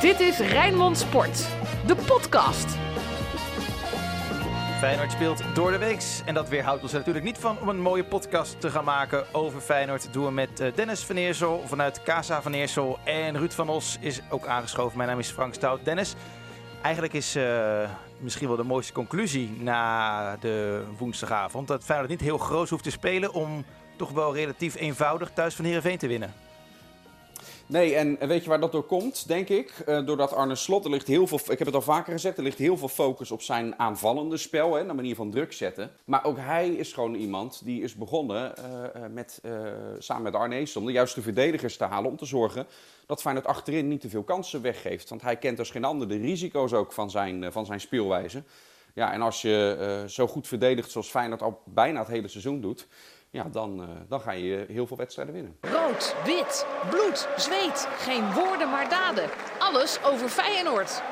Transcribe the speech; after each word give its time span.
Dit 0.00 0.20
is 0.20 0.38
Rijnmond 0.38 0.98
Sport, 0.98 1.48
de 1.86 1.94
podcast. 1.94 2.76
Feyenoord 4.78 5.12
speelt 5.12 5.54
door 5.54 5.70
de 5.70 5.78
weeks. 5.78 6.22
En 6.24 6.34
dat 6.34 6.48
weerhoudt 6.48 6.82
ons 6.82 6.92
er 6.92 6.98
natuurlijk 6.98 7.24
niet 7.24 7.38
van 7.38 7.58
om 7.60 7.68
een 7.68 7.80
mooie 7.80 8.04
podcast 8.04 8.60
te 8.60 8.70
gaan 8.70 8.84
maken 8.84 9.34
over 9.34 9.60
Feyenoord. 9.60 10.12
Doen 10.12 10.24
we 10.24 10.30
met 10.30 10.60
eh, 10.60 10.74
Dennis 10.74 11.04
van 11.04 11.16
Eersel 11.16 11.62
vanuit 11.66 12.02
Casa 12.02 12.42
van 12.42 12.52
Eersel. 12.52 12.98
En 13.04 13.38
Ruud 13.38 13.52
van 13.52 13.68
Os 13.68 13.96
is 14.00 14.20
ook 14.30 14.46
aangeschoven. 14.46 14.96
Mijn 14.96 15.08
naam 15.08 15.18
is 15.18 15.30
Frank 15.30 15.54
Stout. 15.54 15.84
Dennis, 15.84 16.14
eigenlijk 16.82 17.14
is 17.14 17.36
uh, 17.36 17.88
misschien 18.18 18.48
wel 18.48 18.56
de 18.56 18.62
mooiste 18.62 18.92
conclusie 18.92 19.50
na 19.58 20.36
de 20.36 20.84
woensdagavond... 20.98 21.68
dat 21.68 21.84
Feyenoord 21.84 22.10
niet 22.10 22.20
heel 22.20 22.38
groot 22.38 22.68
hoeft 22.68 22.84
te 22.84 22.90
spelen 22.90 23.32
om 23.32 23.64
toch 23.96 24.10
wel 24.10 24.34
relatief 24.34 24.76
eenvoudig 24.76 25.30
thuis 25.34 25.54
van 25.54 25.64
Heerenveen 25.64 25.98
te 25.98 26.06
winnen. 26.06 26.34
Nee, 27.70 27.94
en 27.94 28.28
weet 28.28 28.42
je 28.42 28.48
waar 28.48 28.60
dat 28.60 28.72
door 28.72 28.84
komt, 28.84 29.28
denk 29.28 29.48
ik? 29.48 29.72
Uh, 29.88 30.06
doordat 30.06 30.32
Arne 30.32 30.54
Slot, 30.54 30.84
er 30.84 30.90
ligt 30.90 31.06
heel 31.06 31.26
veel, 31.26 31.38
ik 31.48 31.58
heb 31.58 31.66
het 31.66 31.74
al 31.74 31.82
vaker 31.82 32.12
gezegd, 32.12 32.36
er 32.36 32.42
ligt 32.42 32.58
heel 32.58 32.76
veel 32.76 32.88
focus 32.88 33.30
op 33.30 33.42
zijn 33.42 33.78
aanvallende 33.78 34.36
spel, 34.36 34.74
hè, 34.74 34.86
de 34.86 34.92
manier 34.92 35.14
van 35.14 35.30
druk 35.30 35.52
zetten. 35.52 35.90
Maar 36.04 36.24
ook 36.24 36.36
hij 36.38 36.68
is 36.68 36.92
gewoon 36.92 37.14
iemand 37.14 37.60
die 37.64 37.82
is 37.82 37.94
begonnen 37.94 38.54
uh, 38.58 39.02
met, 39.10 39.40
uh, 39.44 39.52
samen 39.98 40.22
met 40.22 40.34
Arne 40.34 40.66
om 40.74 40.86
de 40.86 40.92
juiste 40.92 41.22
verdedigers 41.22 41.76
te 41.76 41.84
halen 41.84 42.10
om 42.10 42.16
te 42.16 42.24
zorgen 42.24 42.66
dat 43.06 43.20
Feyenoord 43.20 43.46
achterin 43.46 43.88
niet 43.88 44.00
te 44.00 44.08
veel 44.08 44.22
kansen 44.22 44.62
weggeeft. 44.62 45.08
Want 45.08 45.22
hij 45.22 45.36
kent 45.36 45.58
als 45.58 45.70
geen 45.70 45.84
ander 45.84 46.08
de 46.08 46.16
risico's 46.16 46.72
ook 46.72 46.92
van 46.92 47.10
zijn, 47.10 47.52
van 47.52 47.66
zijn 47.66 47.80
speelwijze. 47.80 48.42
Ja, 48.94 49.12
en 49.12 49.22
als 49.22 49.42
je 49.42 50.04
zo 50.08 50.26
goed 50.26 50.46
verdedigt 50.46 50.90
zoals 50.90 51.08
Feyenoord 51.08 51.42
al 51.42 51.62
bijna 51.64 51.98
het 51.98 52.08
hele 52.08 52.28
seizoen 52.28 52.60
doet, 52.60 52.86
ja, 53.30 53.44
dan, 53.44 53.80
uh, 53.80 53.88
dan 54.08 54.20
ga 54.20 54.32
je 54.32 54.64
heel 54.68 54.86
veel 54.86 54.96
wedstrijden 54.96 55.34
winnen. 55.34 55.56
Rood, 55.60 56.16
wit, 56.24 56.66
bloed, 56.90 57.28
zweet. 57.36 57.88
Geen 57.98 58.32
woorden 58.32 58.70
maar 58.70 58.88
daden. 58.88 59.28
Alles 59.58 60.04
over 60.04 60.28
Feyenoord. 60.28 61.02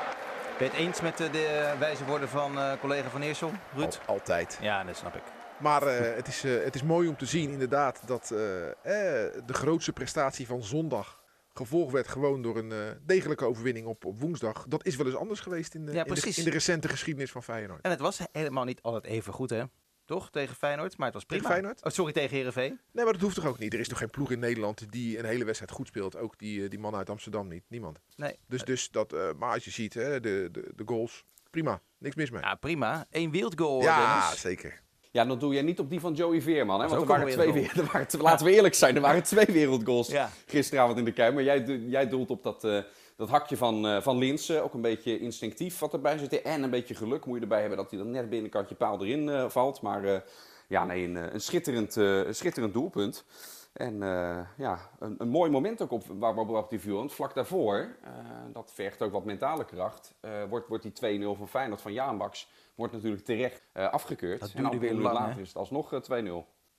Ben 0.57 0.67
je 0.67 0.73
het 0.73 0.83
eens 0.83 1.01
met 1.01 1.17
de, 1.17 1.29
de 1.29 1.75
wijze 1.79 2.05
woorden 2.05 2.29
van 2.29 2.57
uh, 2.57 2.71
collega 2.79 3.09
Van 3.09 3.21
Eersel, 3.21 3.51
Ruud? 3.75 3.99
Al, 4.05 4.13
altijd. 4.13 4.57
Ja, 4.61 4.83
dat 4.83 4.97
snap 4.97 5.15
ik. 5.15 5.21
Maar 5.57 5.83
uh, 5.83 6.15
het, 6.15 6.27
is, 6.27 6.43
het 6.43 6.75
is 6.75 6.83
mooi 6.83 7.07
om 7.07 7.17
te 7.17 7.25
zien 7.25 7.49
inderdaad 7.49 8.01
dat 8.07 8.27
de 8.27 9.43
grootste 9.47 9.93
prestatie 9.93 10.47
van 10.47 10.63
zondag 10.63 11.21
gevolgd 11.53 11.93
werd 11.93 12.07
gewoon 12.07 12.41
door 12.41 12.57
een 12.57 12.73
degelijke 13.05 13.45
overwinning 13.45 13.87
op, 13.87 14.05
op 14.05 14.19
woensdag. 14.19 14.65
Dat 14.67 14.85
is 14.85 14.95
wel 14.95 15.05
eens 15.05 15.15
anders 15.15 15.39
geweest 15.39 15.75
in 15.75 15.85
de, 15.85 15.91
ja, 15.91 16.05
in 16.05 16.13
de, 16.13 16.33
in 16.35 16.43
de 16.43 16.49
recente 16.49 16.87
geschiedenis 16.87 17.31
van 17.31 17.43
Feyenoord. 17.43 17.81
En 17.81 17.91
het 17.91 17.99
was 17.99 18.19
helemaal 18.31 18.63
niet 18.63 18.81
altijd 18.81 19.03
even 19.03 19.33
goed 19.33 19.49
hè? 19.49 19.63
Toch? 20.09 20.29
Tegen 20.29 20.55
Feyenoord. 20.55 20.97
Maar 20.97 21.05
het 21.05 21.15
was 21.15 21.25
prima. 21.25 21.41
Tegen 21.41 21.55
Feyenoord? 21.55 21.85
Oh, 21.85 21.91
sorry, 21.91 22.13
tegen 22.13 22.35
Herenveen. 22.35 22.79
Nee, 22.91 23.03
maar 23.03 23.13
dat 23.13 23.21
hoeft 23.21 23.35
toch 23.35 23.45
ook 23.45 23.59
niet? 23.59 23.73
Er 23.73 23.79
is 23.79 23.87
toch 23.87 23.97
geen 23.97 24.09
ploeg 24.09 24.31
in 24.31 24.39
Nederland 24.39 24.91
die 24.91 25.19
een 25.19 25.25
hele 25.25 25.43
wedstrijd 25.43 25.71
goed 25.71 25.87
speelt? 25.87 26.17
Ook 26.17 26.37
die, 26.37 26.67
die 26.67 26.79
man 26.79 26.95
uit 26.95 27.09
Amsterdam 27.09 27.47
niet. 27.47 27.63
Niemand. 27.67 27.99
Nee. 28.15 28.35
Dus, 28.47 28.63
dus 28.63 28.91
dat, 28.91 29.13
uh, 29.13 29.29
maar 29.37 29.53
als 29.53 29.65
je 29.65 29.71
ziet, 29.71 29.93
hè, 29.93 30.19
de, 30.19 30.49
de, 30.51 30.71
de 30.75 30.83
goals, 30.85 31.25
prima. 31.49 31.81
Niks 31.97 32.15
mis 32.15 32.29
mee. 32.29 32.41
Ja, 32.41 32.55
prima. 32.55 33.05
Eén 33.11 33.31
wildgoal. 33.31 33.81
Ja, 33.81 34.19
Dennis. 34.21 34.41
zeker. 34.41 34.81
Ja, 35.11 35.25
dan 35.25 35.39
doe 35.39 35.53
jij 35.53 35.61
niet 35.61 35.79
op 35.79 35.89
die 35.89 35.99
van 35.99 36.13
Joey 36.13 36.41
Veerman. 36.41 36.81
Hè? 36.81 36.87
Want 36.87 37.01
er 37.01 37.07
waren 37.07 37.31
twee 37.31 37.53
weer, 37.53 37.71
er 37.79 37.89
waren, 37.91 38.21
laten 38.21 38.45
we 38.45 38.51
eerlijk 38.51 38.73
zijn, 38.73 38.95
er 38.95 39.01
waren 39.01 39.23
twee 39.23 39.45
wereldgoals 39.45 40.07
ja. 40.07 40.29
gisteravond 40.45 40.97
in 40.97 41.05
de 41.05 41.11
Kuip. 41.11 41.33
Maar 41.33 41.43
jij, 41.43 41.65
jij 41.87 42.07
doelt 42.07 42.29
op 42.29 42.43
dat, 42.43 42.63
uh, 42.63 42.81
dat 43.19 43.29
hakje 43.29 43.57
van, 43.57 43.85
uh, 43.85 44.01
van 44.01 44.17
Linsen. 44.17 44.63
Ook 44.63 44.73
een 44.73 44.81
beetje 44.81 45.19
instinctief 45.19 45.79
wat 45.79 45.93
erbij 45.93 46.17
zit. 46.17 46.41
En 46.41 46.63
een 46.63 46.69
beetje 46.69 46.95
geluk 46.95 47.25
moet 47.25 47.35
je 47.35 47.41
erbij 47.41 47.59
hebben 47.59 47.77
dat 47.77 47.89
hij 47.89 47.99
dan 47.99 48.11
net 48.11 48.29
binnenkantje 48.29 48.75
paal 48.75 49.05
erin 49.05 49.27
uh, 49.27 49.49
valt. 49.49 49.81
Maar 49.81 50.23
ja, 50.67 50.85
nee, 50.85 51.03
een, 51.03 51.33
een, 51.33 51.41
schitterend, 51.41 51.95
een 51.95 52.35
schitterend 52.35 52.73
doelpunt. 52.73 53.25
En 53.73 53.93
uh, 53.93 54.39
ja, 54.57 54.79
een, 54.99 55.15
een, 55.17 55.29
mooi 55.29 55.51
moment 55.51 55.81
ook 55.81 55.91
op, 55.91 56.03
waar 56.07 56.35
we 56.35 56.57
op 56.57 56.69
die 56.69 56.79
viel. 56.79 56.95
Want 56.95 57.13
vlak 57.13 57.33
daarvoor, 57.33 57.77
uh, 57.77 58.09
dat 58.53 58.71
vergt 58.73 59.01
ook 59.01 59.11
wat 59.11 59.25
mentale 59.25 59.65
kracht, 59.65 60.15
wordt, 60.49 60.67
wordt 60.67 60.99
die 60.99 61.21
2-0 61.33 61.37
van 61.37 61.47
Feyenoord 61.47 61.81
van 61.81 61.93
Jaanbaks 61.93 62.49
wordt 62.75 62.93
natuurlijk 62.93 63.25
terecht 63.25 63.63
afgekeurd. 63.73 64.39
Dat 64.39 64.51
en 64.53 64.63
dan 64.63 64.79
weer 64.79 64.93
later 64.93 65.21
lang, 65.21 65.37
is 65.37 65.47
het 65.47 65.57
alsnog 65.57 66.01
2-0. 66.11 66.25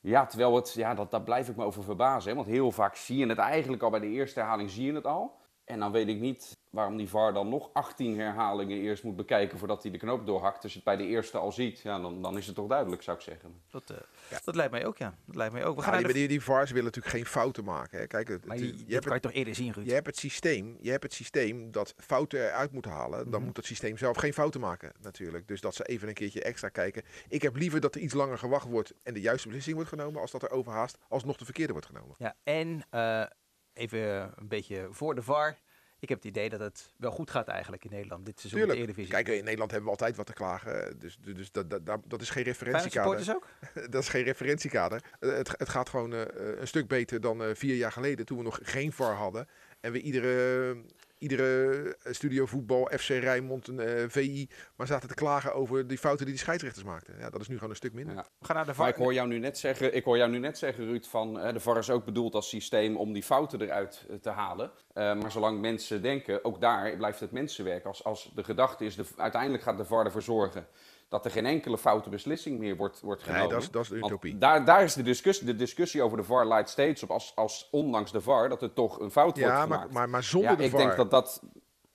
Ja, 0.00 0.26
terwijl 0.26 0.54
het, 0.54 0.72
ja, 0.72 0.94
dat, 0.94 1.10
daar 1.10 1.22
blijf 1.22 1.48
ik 1.48 1.56
me 1.56 1.64
over 1.64 1.82
verbazen. 1.82 2.30
Hè? 2.30 2.36
Want 2.36 2.48
heel 2.48 2.70
vaak 2.70 2.96
zie 2.96 3.18
je 3.18 3.26
het 3.26 3.38
eigenlijk 3.38 3.82
al 3.82 3.90
bij 3.90 4.00
de 4.00 4.06
eerste 4.06 4.38
herhaling, 4.38 4.70
zie 4.70 4.86
je 4.86 4.92
het 4.92 5.06
al. 5.06 5.38
En 5.70 5.78
dan 5.78 5.92
weet 5.92 6.08
ik 6.08 6.20
niet 6.20 6.58
waarom 6.70 6.96
die 6.96 7.08
VAR 7.08 7.32
dan 7.32 7.48
nog 7.48 7.70
18 7.72 8.18
herhalingen 8.18 8.78
eerst 8.78 9.04
moet 9.04 9.16
bekijken 9.16 9.58
voordat 9.58 9.82
hij 9.82 9.92
de 9.92 9.98
knoop 9.98 10.26
doorhakt. 10.26 10.62
Als 10.62 10.72
je 10.72 10.78
het 10.78 10.86
bij 10.86 10.96
de 10.96 11.06
eerste 11.06 11.38
al 11.38 11.52
ziet, 11.52 11.80
ja, 11.80 11.98
dan, 12.00 12.22
dan 12.22 12.36
is 12.36 12.46
het 12.46 12.54
toch 12.54 12.66
duidelijk, 12.66 13.02
zou 13.02 13.16
ik 13.16 13.22
zeggen. 13.22 13.54
Dat, 13.70 13.90
uh, 13.90 13.96
ja. 14.30 14.38
dat 14.44 14.54
lijkt 14.54 14.72
mij 14.72 14.86
ook, 14.86 14.98
ja. 14.98 15.14
Dat 15.26 15.36
lijkt 15.36 15.52
mij 15.52 15.64
ook. 15.64 15.76
We 15.76 15.82
gaan 15.82 16.00
ja, 16.00 16.04
die, 16.04 16.14
die, 16.14 16.28
die 16.28 16.42
VAR's 16.42 16.70
willen 16.70 16.84
natuurlijk 16.84 17.14
geen 17.14 17.26
fouten 17.26 17.64
maken. 17.64 17.98
Hè. 17.98 18.06
Kijk, 18.06 18.28
het, 18.28 18.46
maar 18.46 18.58
je, 18.58 18.66
je, 18.66 18.84
je 18.86 18.92
hebt 18.92 19.04
kan 19.04 19.14
het, 19.14 19.22
je 19.22 19.28
toch 19.28 19.38
eerder 19.38 19.54
zien, 19.54 19.72
Ruud? 19.72 19.86
Je 19.86 19.92
hebt 19.92 20.06
het 20.06 20.16
systeem, 20.16 20.76
je 20.80 20.90
hebt 20.90 21.02
het 21.02 21.12
systeem 21.12 21.70
dat 21.70 21.94
fouten 21.96 22.46
eruit 22.46 22.72
moet 22.72 22.84
halen. 22.84 23.18
Dan 23.18 23.26
mm 23.26 23.32
-hmm. 23.32 23.44
moet 23.44 23.56
het 23.56 23.66
systeem 23.66 23.98
zelf 23.98 24.16
geen 24.16 24.32
fouten 24.32 24.60
maken, 24.60 24.92
natuurlijk. 25.00 25.48
Dus 25.48 25.60
dat 25.60 25.74
ze 25.74 25.84
even 25.84 26.08
een 26.08 26.14
keertje 26.14 26.42
extra 26.42 26.68
kijken. 26.68 27.02
Ik 27.28 27.42
heb 27.42 27.56
liever 27.56 27.80
dat 27.80 27.94
er 27.94 28.00
iets 28.00 28.14
langer 28.14 28.38
gewacht 28.38 28.66
wordt 28.66 28.94
en 29.02 29.14
de 29.14 29.20
juiste 29.20 29.46
beslissing 29.46 29.76
wordt 29.76 29.90
genomen, 29.90 30.20
als 30.20 30.30
dat 30.30 30.42
er 30.42 30.50
overhaast 30.50 30.98
alsnog 31.08 31.36
de 31.36 31.44
verkeerde 31.44 31.72
wordt 31.72 31.86
genomen. 31.86 32.14
Ja, 32.18 32.34
en 32.42 32.82
uh, 32.94 33.24
even 33.80 34.32
een 34.36 34.48
beetje 34.48 34.88
voor 34.90 35.14
de 35.14 35.22
VAR. 35.22 35.58
Ik 35.98 36.08
heb 36.08 36.18
het 36.18 36.26
idee 36.26 36.48
dat 36.48 36.60
het 36.60 36.92
wel 36.96 37.10
goed 37.10 37.30
gaat 37.30 37.48
eigenlijk 37.48 37.84
in 37.84 37.90
Nederland 37.90 38.26
dit 38.26 38.40
seizoen 38.40 38.60
Tuurlijk. 38.60 38.78
de 38.78 38.84
Eredivisie. 38.84 39.22
Kijk, 39.22 39.38
in 39.38 39.44
Nederland 39.44 39.70
hebben 39.70 39.90
we 39.90 39.96
altijd 39.96 40.16
wat 40.16 40.26
te 40.26 40.32
klagen. 40.32 40.98
Dus, 40.98 41.18
dus 41.20 41.52
dat, 41.52 41.70
dat, 41.70 41.86
dat, 41.86 42.00
dat 42.06 42.20
is 42.20 42.30
geen 42.30 42.42
referentiekader. 42.42 43.34
ook? 43.34 43.46
dat 43.90 44.02
is 44.02 44.08
geen 44.08 44.24
referentiekader. 44.24 45.04
Het, 45.18 45.48
het 45.56 45.68
gaat 45.68 45.88
gewoon 45.88 46.12
uh, 46.12 46.20
een 46.34 46.68
stuk 46.68 46.88
beter 46.88 47.20
dan 47.20 47.42
uh, 47.42 47.48
vier 47.54 47.76
jaar 47.76 47.92
geleden 47.92 48.26
toen 48.26 48.36
we 48.38 48.44
nog 48.44 48.58
geen 48.62 48.92
VAR 48.92 49.14
hadden. 49.14 49.48
En 49.80 49.92
we 49.92 50.00
iedere, 50.00 50.76
iedere 51.20 51.96
studio 52.04 52.46
voetbal, 52.46 52.90
FC 52.98 53.08
Rijnmond, 53.08 53.68
een 53.68 53.80
uh, 53.80 54.04
VI, 54.08 54.48
maar 54.76 54.86
zaten 54.86 55.08
te 55.08 55.14
klagen 55.14 55.54
over 55.54 55.86
die 55.86 55.98
fouten 55.98 56.24
die 56.26 56.34
de 56.34 56.40
scheidsrechters 56.40 56.84
maakten. 56.84 57.14
Ja, 57.18 57.30
dat 57.30 57.40
is 57.40 57.48
nu 57.48 57.54
gewoon 57.54 57.70
een 57.70 57.76
stuk 57.76 57.92
minder. 57.92 58.14
Ja. 58.14 58.26
We 58.38 58.46
gaan 58.46 58.56
naar 58.56 58.66
de 58.66 58.74
VAR. 58.74 58.84
Maar 58.84 58.94
ik 58.94 59.00
hoor 59.00 59.14
jou 59.14 59.28
nu 59.28 59.38
net 59.38 59.58
zeggen, 59.58 59.94
ik 59.94 60.04
hoor 60.04 60.16
jou 60.16 60.30
nu 60.30 60.38
net 60.38 60.58
zeggen 60.58 60.84
Ruud, 60.84 61.06
van 61.06 61.46
uh, 61.46 61.52
de 61.52 61.60
VAR 61.60 61.78
is 61.78 61.90
ook 61.90 62.04
bedoeld 62.04 62.34
als 62.34 62.48
systeem 62.48 62.96
om 62.96 63.12
die 63.12 63.22
fouten 63.22 63.60
eruit 63.60 64.06
uh, 64.10 64.16
te 64.16 64.30
halen. 64.30 64.70
maar 64.94 65.30
zolang 65.30 65.60
mensen 65.60 66.02
denken, 66.02 66.44
ook 66.44 66.60
daar 66.60 66.96
blijft 66.96 67.20
het 67.20 67.32
mensenwerk. 67.32 67.84
Als, 67.84 68.04
als 68.04 68.30
de 68.34 68.44
gedachte 68.44 68.84
is, 68.84 68.96
de, 68.96 69.04
uiteindelijk 69.16 69.62
gaat 69.62 69.76
de 69.76 69.84
VAR 69.84 70.04
ervoor 70.04 70.22
zorgen 70.22 70.66
dat 71.10 71.24
er 71.24 71.30
geen 71.30 71.46
enkele 71.46 71.78
foute 71.78 72.08
beslissing 72.08 72.58
meer 72.58 72.76
wordt, 72.76 73.00
wordt 73.00 73.22
genomen. 73.22 73.42
Nee, 73.42 73.52
dat 73.52 73.62
is, 73.62 73.70
dat 73.70 73.82
is 73.82 73.88
de 73.88 73.96
utopie. 73.96 74.38
Daar, 74.38 74.64
daar 74.64 74.82
is 74.82 74.94
de 74.94 75.02
discussie, 75.02 75.46
de 75.46 75.56
discussie 75.56 76.02
over 76.02 76.16
de 76.16 76.24
VAR 76.24 76.46
leidt 76.46 76.68
steeds 76.68 77.02
op 77.02 77.10
als, 77.10 77.32
als 77.34 77.68
ondanks 77.70 78.12
de 78.12 78.20
VAR 78.20 78.48
dat 78.48 78.62
er 78.62 78.72
toch 78.72 79.00
een 79.00 79.10
fout 79.10 79.36
ja, 79.36 79.42
wordt 79.42 79.56
maar, 79.56 79.66
gemaakt. 79.66 79.92
Maar, 79.92 80.08
maar 80.08 80.22
zonder 80.22 80.50
ja, 80.50 80.56
de 80.56 80.64
ik 80.64 80.70
VAR... 80.70 80.80
denk 80.80 80.96
dat 80.96 81.10
dat... 81.10 81.42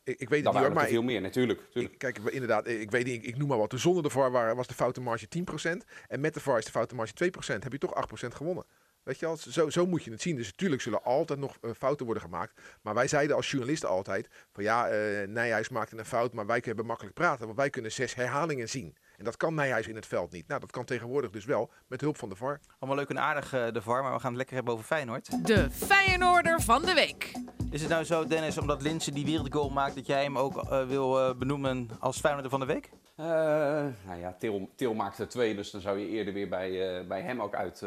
Ik, 0.03 0.19
ik 0.19 0.29
weet 0.29 0.43
dat 0.43 0.53
het 0.53 0.61
niet 0.61 0.71
hoor, 0.71 0.81
maar... 0.81 0.89
veel 0.89 1.03
meer, 1.03 1.21
natuurlijk. 1.21 1.61
Ik, 1.73 1.97
kijk, 1.97 2.17
inderdaad, 2.17 2.67
ik 2.67 2.91
weet 2.91 3.05
niet, 3.05 3.15
ik, 3.15 3.23
ik 3.23 3.37
noem 3.37 3.47
maar 3.47 3.57
wat. 3.57 3.73
Zonder 3.75 4.03
de 4.03 4.09
VAR 4.09 4.31
waren, 4.31 4.55
was 4.55 4.67
de 4.67 4.73
foutenmarge 4.73 5.27
10%. 5.27 5.71
En 6.07 6.19
met 6.19 6.33
de 6.33 6.39
VAR 6.39 6.57
is 6.57 6.65
de 6.65 6.71
foutenmarge 6.71 7.13
2%. 7.23 7.29
Heb 7.45 7.71
je 7.71 7.77
toch 7.77 8.07
8% 8.23 8.27
gewonnen. 8.27 8.65
Weet 9.05 9.19
je 9.19 9.25
wel, 9.25 9.37
zo, 9.37 9.69
zo 9.69 9.85
moet 9.85 10.03
je 10.03 10.11
het 10.11 10.21
zien. 10.21 10.35
Dus 10.35 10.45
natuurlijk 10.45 10.81
zullen 10.81 11.03
altijd 11.03 11.39
nog 11.39 11.57
uh, 11.61 11.71
fouten 11.77 12.05
worden 12.05 12.23
gemaakt. 12.23 12.61
Maar 12.81 12.93
wij 12.93 13.07
zeiden 13.07 13.35
als 13.35 13.51
journalisten 13.51 13.89
altijd: 13.89 14.27
van 14.51 14.63
ja, 14.63 14.91
uh, 14.91 15.27
Nijhuis 15.27 15.69
maakte 15.69 15.97
een 15.97 16.05
fout, 16.05 16.33
maar 16.33 16.45
wij 16.45 16.59
kunnen 16.59 16.85
makkelijk 16.85 17.15
praten. 17.15 17.45
Want 17.45 17.57
wij 17.57 17.69
kunnen 17.69 17.91
zes 17.91 18.15
herhalingen 18.15 18.69
zien. 18.69 18.95
En 19.17 19.23
dat 19.25 19.37
kan 19.37 19.53
Nijhuis 19.53 19.87
in 19.87 19.95
het 19.95 20.05
veld 20.05 20.31
niet. 20.31 20.47
Nou, 20.47 20.59
dat 20.59 20.71
kan 20.71 20.85
tegenwoordig 20.85 21.31
dus 21.31 21.45
wel 21.45 21.71
met 21.87 22.01
hulp 22.01 22.17
van 22.17 22.29
de 22.29 22.35
VAR. 22.35 22.59
Allemaal 22.79 22.97
leuk 22.99 23.09
en 23.09 23.19
aardig 23.19 23.53
uh, 23.53 23.71
de 23.71 23.81
VAR, 23.81 24.03
maar 24.03 24.13
we 24.13 24.19
gaan 24.19 24.29
het 24.29 24.37
lekker 24.37 24.55
hebben 24.55 24.73
over 24.73 24.85
Feyenoord. 24.85 25.45
De 25.45 25.71
Feyenoorder 25.71 26.61
van 26.61 26.81
de 26.81 26.93
week. 26.93 27.31
Is 27.71 27.81
het 27.81 27.89
nou 27.89 28.03
zo, 28.03 28.27
Dennis, 28.27 28.57
omdat 28.57 28.81
Linse 28.81 29.11
die 29.11 29.25
wereldgoal 29.25 29.69
maakt, 29.69 29.95
dat 29.95 30.07
jij 30.07 30.23
hem 30.23 30.37
ook 30.37 30.63
uh, 30.63 30.87
wil 30.87 31.29
uh, 31.29 31.35
benoemen 31.35 31.89
als 31.99 32.19
Feyenoorder 32.19 32.51
van 32.51 32.59
de 32.59 32.65
week? 32.65 32.89
nou 33.15 34.19
ja, 34.19 34.35
Til, 34.39 34.69
Til 34.75 34.93
maakt 34.93 35.19
er 35.19 35.27
twee, 35.27 35.55
dus 35.55 35.71
dan 35.71 35.81
zou 35.81 35.99
je 35.99 36.07
eerder 36.07 36.33
weer 36.33 36.49
bij, 36.49 37.05
bij 37.07 37.21
hem 37.21 37.41
ook 37.41 37.55
uit 37.55 37.83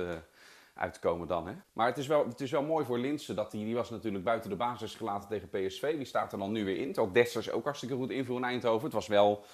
uitkomen 0.78 1.28
dan. 1.28 1.46
Hè? 1.46 1.52
Maar 1.72 1.86
het 1.86 1.98
is, 1.98 2.06
wel, 2.06 2.26
het 2.28 2.40
is 2.40 2.50
wel 2.50 2.62
mooi 2.62 2.84
voor 2.84 2.98
Linsen 2.98 3.36
dat 3.36 3.52
hij, 3.52 3.60
die 3.60 3.74
was 3.74 3.90
natuurlijk 3.90 4.24
buiten 4.24 4.50
de 4.50 4.56
basis 4.56 4.94
gelaten 4.94 5.28
tegen 5.28 5.48
PSV. 5.48 5.96
Die 5.96 6.04
staat 6.04 6.32
er 6.32 6.38
dan 6.38 6.52
nu 6.52 6.64
weer 6.64 6.76
in. 6.76 6.92
Terwijl 6.92 7.12
Dessers 7.12 7.50
ook 7.50 7.64
hartstikke 7.64 7.94
goed 7.94 8.10
invul 8.10 8.36
in 8.36 8.44
Eindhoven. 8.44 8.84
Het 8.84 8.92
was 8.92 9.06
wel 9.06 9.44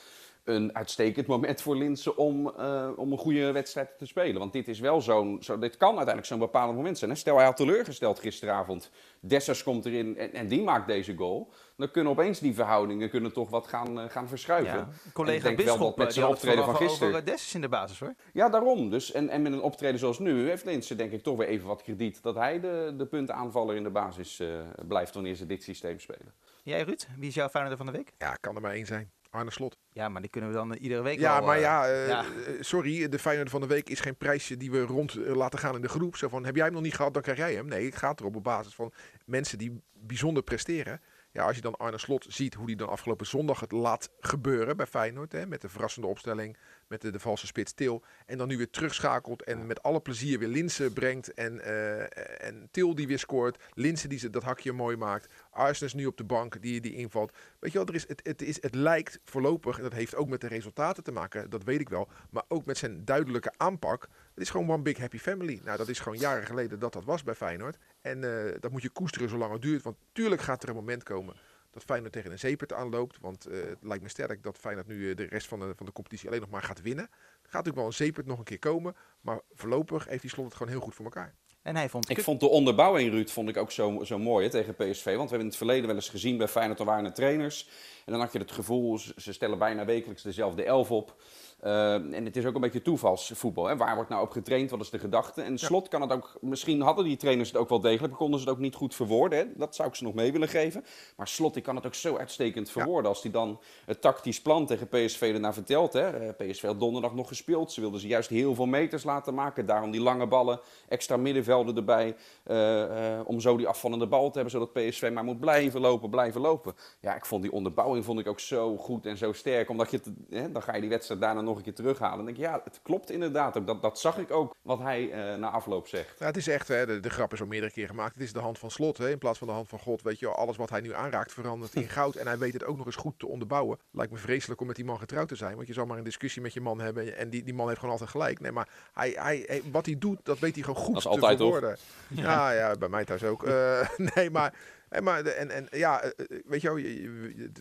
een 0.44 0.74
uitstekend 0.74 1.26
moment 1.26 1.60
voor 1.60 1.76
Linsen 1.76 2.16
om, 2.16 2.52
uh, 2.58 2.90
om 2.96 3.12
een 3.12 3.18
goede 3.18 3.52
wedstrijd 3.52 3.98
te 3.98 4.06
spelen. 4.06 4.38
Want 4.38 4.52
dit 4.52 4.68
is 4.68 4.80
wel 4.80 5.00
zo'n, 5.00 5.42
zo, 5.42 5.58
dit 5.58 5.76
kan 5.76 5.88
uiteindelijk 5.88 6.26
zo'n 6.26 6.38
bepalend 6.38 6.76
moment 6.76 6.98
zijn. 6.98 7.10
Hè? 7.10 7.16
Stel 7.16 7.36
hij 7.36 7.44
had 7.44 7.56
teleurgesteld 7.56 8.18
gisteravond. 8.18 8.90
Dessers 9.20 9.62
komt 9.62 9.86
erin 9.86 10.18
en, 10.18 10.32
en 10.32 10.48
die 10.48 10.62
maakt 10.62 10.86
deze 10.86 11.16
goal. 11.16 11.52
Dan 11.76 11.90
kunnen 11.90 12.12
opeens 12.12 12.38
die 12.38 12.54
verhoudingen 12.54 13.10
kunnen 13.10 13.32
toch 13.32 13.50
wat 13.50 13.66
gaan, 13.66 13.98
uh, 13.98 14.04
gaan 14.08 14.28
verschuiven. 14.28 14.74
Ja, 14.74 14.88
collega 15.12 15.48
ik 15.48 15.56
denk 15.56 15.68
wel 15.68 15.78
dat 15.78 15.96
met 15.96 16.12
zijn 16.12 16.26
optreden 16.26 16.64
van 16.64 16.76
gisteren. 16.76 17.08
Over 17.08 17.24
Dessers 17.24 17.54
in 17.54 17.60
de 17.60 17.68
basis 17.68 17.98
hoor. 17.98 18.14
Ja, 18.32 18.48
daarom. 18.48 18.90
Dus, 18.90 19.12
en, 19.12 19.28
en 19.28 19.42
met 19.42 19.52
een 19.52 19.62
optreden 19.62 19.98
zoals 19.98 20.18
nu 20.18 20.48
heeft 20.48 20.64
Linsen 20.64 20.96
denk 20.96 21.12
ik 21.12 21.22
toch 21.22 21.36
weer 21.36 21.48
even 21.48 21.66
wat 21.66 21.82
krediet 21.82 22.22
dat 22.22 22.34
hij 22.34 22.60
de, 22.60 22.94
de 22.96 23.06
puntaanvaller 23.06 23.76
in 23.76 23.82
de 23.82 23.90
basis 23.90 24.40
uh, 24.40 24.48
blijft 24.88 25.14
wanneer 25.14 25.34
ze 25.34 25.46
dit 25.46 25.62
systeem 25.62 26.00
spelen. 26.00 26.34
Jij 26.62 26.82
Ruud, 26.82 27.06
wie 27.18 27.28
is 27.28 27.34
jouw 27.34 27.48
Feyenoorder 27.48 27.84
van 27.84 27.92
de 27.92 27.98
week? 27.98 28.12
Ja, 28.18 28.34
kan 28.34 28.54
er 28.54 28.60
maar 28.60 28.72
één 28.72 28.86
zijn. 28.86 29.10
Arne 29.34 29.50
Slot. 29.50 29.78
Ja, 29.92 30.08
maar 30.08 30.20
die 30.20 30.30
kunnen 30.30 30.50
we 30.50 30.56
dan 30.56 30.72
iedere 30.72 31.02
week 31.02 31.18
Ja, 31.18 31.38
al, 31.38 31.46
maar 31.46 31.56
uh, 31.56 31.62
ja, 31.62 31.90
uh, 31.90 32.08
ja, 32.08 32.24
sorry, 32.60 33.08
de 33.08 33.18
Feyenoord 33.18 33.50
van 33.50 33.60
de 33.60 33.66
week 33.66 33.88
is 33.88 34.00
geen 34.00 34.16
prijsje 34.16 34.56
die 34.56 34.70
we 34.70 34.80
rond 34.80 35.14
laten 35.14 35.58
gaan 35.58 35.74
in 35.74 35.80
de 35.80 35.88
groep. 35.88 36.16
Zo 36.16 36.28
van, 36.28 36.44
heb 36.44 36.56
jij 36.56 36.64
hem 36.64 36.74
nog 36.74 36.82
niet 36.82 36.94
gehad, 36.94 37.14
dan 37.14 37.22
krijg 37.22 37.38
jij 37.38 37.54
hem. 37.54 37.66
Nee, 37.66 37.84
het 37.84 37.96
gaat 37.96 38.20
erop 38.20 38.36
op 38.36 38.44
basis 38.44 38.74
van 38.74 38.92
mensen 39.24 39.58
die 39.58 39.82
bijzonder 39.92 40.42
presteren. 40.42 41.00
Ja, 41.32 41.44
als 41.44 41.56
je 41.56 41.62
dan 41.62 41.76
Arne 41.76 41.98
Slot 41.98 42.26
ziet 42.28 42.54
hoe 42.54 42.66
hij 42.66 42.74
dan 42.74 42.88
afgelopen 42.88 43.26
zondag 43.26 43.60
het 43.60 43.72
laat 43.72 44.10
gebeuren 44.20 44.76
bij 44.76 44.86
Feyenoord. 44.86 45.32
Hè, 45.32 45.46
met 45.46 45.60
de 45.60 45.68
verrassende 45.68 46.08
opstelling, 46.08 46.56
met 46.88 47.00
de, 47.00 47.10
de 47.10 47.18
valse 47.18 47.46
spits 47.46 47.72
Til. 47.72 48.02
En 48.26 48.38
dan 48.38 48.48
nu 48.48 48.56
weer 48.56 48.70
terugschakelt 48.70 49.42
en 49.42 49.66
met 49.66 49.82
alle 49.82 50.00
plezier 50.00 50.38
weer 50.38 50.48
Linsen 50.48 50.92
brengt. 50.92 51.34
En, 51.34 51.54
uh, 51.54 52.46
en 52.46 52.68
Til 52.70 52.94
die 52.94 53.06
weer 53.06 53.18
scoort. 53.18 53.62
Linsen 53.74 54.08
die 54.08 54.18
ze, 54.18 54.30
dat 54.30 54.42
hakje 54.42 54.72
mooi 54.72 54.96
maakt. 54.96 55.28
Arsens 55.50 55.94
nu 55.94 56.06
op 56.06 56.16
de 56.16 56.24
bank 56.24 56.62
die, 56.62 56.80
die 56.80 56.94
invalt. 56.94 57.32
Weet 57.58 57.72
je 57.72 57.78
wel, 57.78 57.86
er 57.86 57.94
is, 57.94 58.08
het, 58.08 58.20
het, 58.22 58.42
is, 58.42 58.62
het 58.62 58.74
lijkt 58.74 59.20
voorlopig, 59.24 59.76
en 59.76 59.82
dat 59.82 59.92
heeft 59.92 60.14
ook 60.14 60.28
met 60.28 60.40
de 60.40 60.46
resultaten 60.46 61.04
te 61.04 61.12
maken, 61.12 61.50
dat 61.50 61.64
weet 61.64 61.80
ik 61.80 61.88
wel. 61.88 62.08
Maar 62.30 62.42
ook 62.48 62.64
met 62.64 62.78
zijn 62.78 63.04
duidelijke 63.04 63.52
aanpak. 63.56 64.02
Het 64.02 64.42
is 64.42 64.50
gewoon 64.50 64.70
one 64.70 64.82
big 64.82 64.98
happy 64.98 65.18
family. 65.18 65.60
Nou, 65.64 65.76
dat 65.76 65.88
is 65.88 66.00
gewoon 66.00 66.18
jaren 66.18 66.46
geleden 66.46 66.78
dat 66.78 66.92
dat 66.92 67.04
was 67.04 67.22
bij 67.22 67.34
Feyenoord. 67.34 67.78
En 68.00 68.22
uh, 68.22 68.52
dat 68.60 68.70
moet 68.70 68.82
je 68.82 68.88
koesteren 68.88 69.28
zolang 69.28 69.52
het 69.52 69.62
duurt. 69.62 69.82
Want 69.82 69.96
tuurlijk 70.12 70.42
gaat 70.42 70.62
er 70.62 70.68
een 70.68 70.74
moment 70.74 71.02
komen 71.02 71.34
dat 71.74 71.84
Feyenoord 71.84 72.12
tegen 72.12 72.32
een 72.32 72.38
zeepert 72.38 72.72
aanloopt. 72.72 73.18
Want 73.20 73.48
uh, 73.48 73.64
het 73.64 73.78
lijkt 73.82 74.02
me 74.02 74.08
sterk 74.08 74.42
dat 74.42 74.58
Feyenoord 74.58 74.86
nu 74.86 74.96
uh, 74.96 75.16
de 75.16 75.24
rest 75.24 75.46
van 75.46 75.58
de, 75.58 75.72
van 75.76 75.86
de 75.86 75.92
competitie 75.92 76.28
alleen 76.28 76.40
nog 76.40 76.50
maar 76.50 76.62
gaat 76.62 76.82
winnen. 76.82 77.04
Er 77.04 77.10
gaat 77.42 77.52
natuurlijk 77.52 77.76
wel 77.76 77.86
een 77.86 77.92
zeepert 77.92 78.26
nog 78.26 78.38
een 78.38 78.44
keer 78.44 78.58
komen. 78.58 78.96
Maar 79.20 79.40
voorlopig 79.52 80.06
heeft 80.08 80.20
die 80.20 80.30
slot 80.30 80.44
het 80.44 80.54
gewoon 80.54 80.72
heel 80.72 80.80
goed 80.80 80.94
voor 80.94 81.04
elkaar. 81.04 81.34
En 81.62 81.76
hij 81.76 81.88
vond 81.88 82.10
ik 82.10 82.20
vond 82.20 82.40
de 82.40 82.48
onderbouwing, 82.48 83.10
Ruud, 83.10 83.28
vond 83.28 83.48
ik 83.48 83.56
ook 83.56 83.70
zo, 83.70 84.04
zo 84.04 84.18
mooi 84.18 84.44
hè, 84.44 84.50
tegen 84.50 84.74
PSV. 84.74 85.04
Want 85.04 85.16
we 85.16 85.20
hebben 85.20 85.38
in 85.40 85.46
het 85.46 85.56
verleden 85.56 85.86
wel 85.86 85.94
eens 85.94 86.08
gezien 86.08 86.36
bij 86.36 86.48
Feyenoord, 86.48 86.78
er 86.78 86.84
waren 86.84 87.14
trainers. 87.14 87.68
En 88.04 88.12
dan 88.12 88.20
had 88.20 88.32
je 88.32 88.38
het 88.38 88.52
gevoel, 88.52 88.98
ze 88.98 89.32
stellen 89.32 89.58
bijna 89.58 89.84
wekelijks 89.84 90.22
dezelfde 90.22 90.64
elf 90.64 90.90
op. 90.90 91.22
Uh, 91.64 91.94
en 91.94 92.24
het 92.24 92.36
is 92.36 92.46
ook 92.46 92.54
een 92.54 92.60
beetje 92.60 92.82
toevalsvoetbal. 92.82 93.66
Hè? 93.66 93.76
Waar 93.76 93.94
wordt 93.94 94.10
nou 94.10 94.22
op 94.22 94.30
getraind? 94.30 94.70
Wat 94.70 94.80
is 94.80 94.90
de 94.90 94.98
gedachte? 94.98 95.42
En 95.42 95.58
slot 95.58 95.88
kan 95.88 96.00
het 96.00 96.12
ook. 96.12 96.36
Misschien 96.40 96.80
hadden 96.80 97.04
die 97.04 97.16
trainers 97.16 97.48
het 97.48 97.58
ook 97.58 97.68
wel 97.68 97.80
degelijk, 97.80 98.08
maar 98.08 98.18
konden 98.18 98.40
ze 98.40 98.44
het 98.44 98.54
ook 98.54 98.60
niet 98.60 98.74
goed 98.74 98.94
verwoorden. 98.94 99.38
Hè? 99.38 99.44
Dat 99.56 99.74
zou 99.74 99.88
ik 99.88 99.94
ze 99.94 100.04
nog 100.04 100.14
mee 100.14 100.32
willen 100.32 100.48
geven. 100.48 100.84
Maar 101.16 101.28
slot 101.28 101.54
die 101.54 101.62
kan 101.62 101.76
het 101.76 101.86
ook 101.86 101.94
zo 101.94 102.16
uitstekend 102.16 102.70
verwoorden. 102.70 103.10
Als 103.10 103.22
hij 103.22 103.30
dan 103.30 103.60
het 103.84 104.00
tactisch 104.00 104.42
plan 104.42 104.66
tegen 104.66 104.88
PSV 104.88 105.30
ernaar 105.34 105.54
vertelt. 105.54 105.92
Hè? 105.92 106.10
Eh, 106.10 106.50
PSV 106.50 106.62
had 106.62 106.80
donderdag 106.80 107.14
nog 107.14 107.28
gespeeld. 107.28 107.72
Ze 107.72 107.80
wilden 107.80 108.00
ze 108.00 108.06
juist 108.06 108.28
heel 108.28 108.54
veel 108.54 108.66
meters 108.66 109.04
laten 109.04 109.34
maken. 109.34 109.66
Daarom 109.66 109.90
die 109.90 110.00
lange 110.00 110.26
ballen, 110.26 110.60
extra 110.88 111.16
middenvelden 111.16 111.76
erbij. 111.76 112.16
Uh, 112.46 112.78
uh, 112.78 113.20
om 113.24 113.40
zo 113.40 113.56
die 113.56 113.68
afvallende 113.68 114.06
bal 114.06 114.26
te 114.26 114.38
hebben, 114.38 114.50
zodat 114.50 114.72
PSV 114.72 115.10
maar 115.12 115.24
moet 115.24 115.40
blijven 115.40 115.80
lopen, 115.80 116.10
blijven 116.10 116.40
lopen. 116.40 116.74
Ja, 117.00 117.14
ik 117.14 117.26
vond 117.26 117.42
die 117.42 117.52
onderbouwing 117.52 118.04
vond 118.04 118.20
ik 118.20 118.26
ook 118.26 118.40
zo 118.40 118.76
goed 118.76 119.06
en 119.06 119.16
zo 119.16 119.32
sterk. 119.32 119.70
Omdat 119.70 119.90
je, 119.90 120.00
hè, 120.30 120.52
dan 120.52 120.62
ga 120.62 120.74
je 120.74 120.80
die 120.80 120.90
wedstrijd 120.90 121.20
daarna 121.20 121.40
nog 121.40 121.53
nog 121.54 121.66
een 121.66 121.72
keer 121.74 121.84
terughalen. 121.84 122.16
Dan 122.16 122.26
denk 122.26 122.38
ik, 122.38 122.44
ja, 122.44 122.60
het 122.64 122.80
klopt 122.82 123.10
inderdaad 123.10 123.58
ook. 123.58 123.66
Dat, 123.66 123.82
dat 123.82 123.98
zag 123.98 124.18
ik 124.18 124.30
ook, 124.30 124.54
wat 124.62 124.78
hij 124.78 125.32
uh, 125.32 125.38
na 125.38 125.50
afloop 125.50 125.88
zegt. 125.88 126.18
Ja, 126.18 126.26
het 126.26 126.36
is 126.36 126.48
echt, 126.48 126.68
hè, 126.68 126.86
de, 126.86 127.00
de, 127.00 127.10
grap 127.10 127.32
is 127.32 127.40
al 127.40 127.46
meerdere 127.46 127.72
keer 127.72 127.86
gemaakt. 127.86 128.14
Het 128.14 128.22
is 128.22 128.32
de 128.32 128.38
hand 128.38 128.58
van 128.58 128.70
slot, 128.70 128.98
hè, 128.98 129.10
in 129.10 129.18
plaats 129.18 129.38
van 129.38 129.46
de 129.46 129.52
hand 129.52 129.68
van 129.68 129.78
God. 129.78 130.02
Weet 130.02 130.18
je, 130.18 130.28
alles 130.28 130.56
wat 130.56 130.70
hij 130.70 130.80
nu 130.80 130.94
aanraakt 130.94 131.32
verandert 131.32 131.74
in 131.74 131.88
goud. 131.98 132.14
En 132.16 132.26
hij 132.26 132.38
weet 132.38 132.52
het 132.52 132.64
ook 132.64 132.76
nog 132.76 132.86
eens 132.86 132.96
goed 132.96 133.18
te 133.18 133.26
onderbouwen. 133.26 133.78
Lijkt 133.90 134.12
me 134.12 134.18
vreselijk 134.18 134.60
om 134.60 134.66
met 134.66 134.76
die 134.76 134.84
man 134.84 134.98
getrouwd 134.98 135.28
te 135.28 135.36
zijn. 135.36 135.56
Want 135.56 135.66
je 135.66 135.72
zal 135.72 135.86
maar 135.86 135.98
een 135.98 136.04
discussie 136.04 136.42
met 136.42 136.52
je 136.52 136.60
man 136.60 136.80
hebben. 136.80 137.16
En 137.16 137.30
die, 137.30 137.42
die 137.42 137.54
man 137.54 137.66
heeft 137.66 137.78
gewoon 137.78 137.94
altijd 137.94 138.10
gelijk. 138.10 138.40
Nee, 138.40 138.52
maar 138.52 138.68
hij, 138.92 139.12
hij, 139.16 139.62
wat 139.70 139.86
hij 139.86 139.98
doet, 139.98 140.18
dat 140.22 140.38
weet 140.38 140.54
hij 140.54 140.64
gewoon 140.64 140.82
goed 140.82 141.02
dat 141.02 141.14
is 141.14 141.20
te 141.20 141.36
verwoorden. 141.36 141.76
Ja. 142.08 142.50
ja, 142.50 142.76
bij 142.76 142.88
mij 142.88 143.04
thuis 143.04 143.24
ook. 143.24 143.46
Uh, 143.46 143.88
nee, 144.14 144.30
maar 144.30 144.54
en, 144.94 145.04
maar 145.04 145.24
en, 145.24 145.50
en 145.50 145.66
ja, 145.70 146.02
eh, 146.02 146.10
eh, 146.16 146.42
weet 146.44 146.60
je 146.60 146.74
wel, 146.74 146.82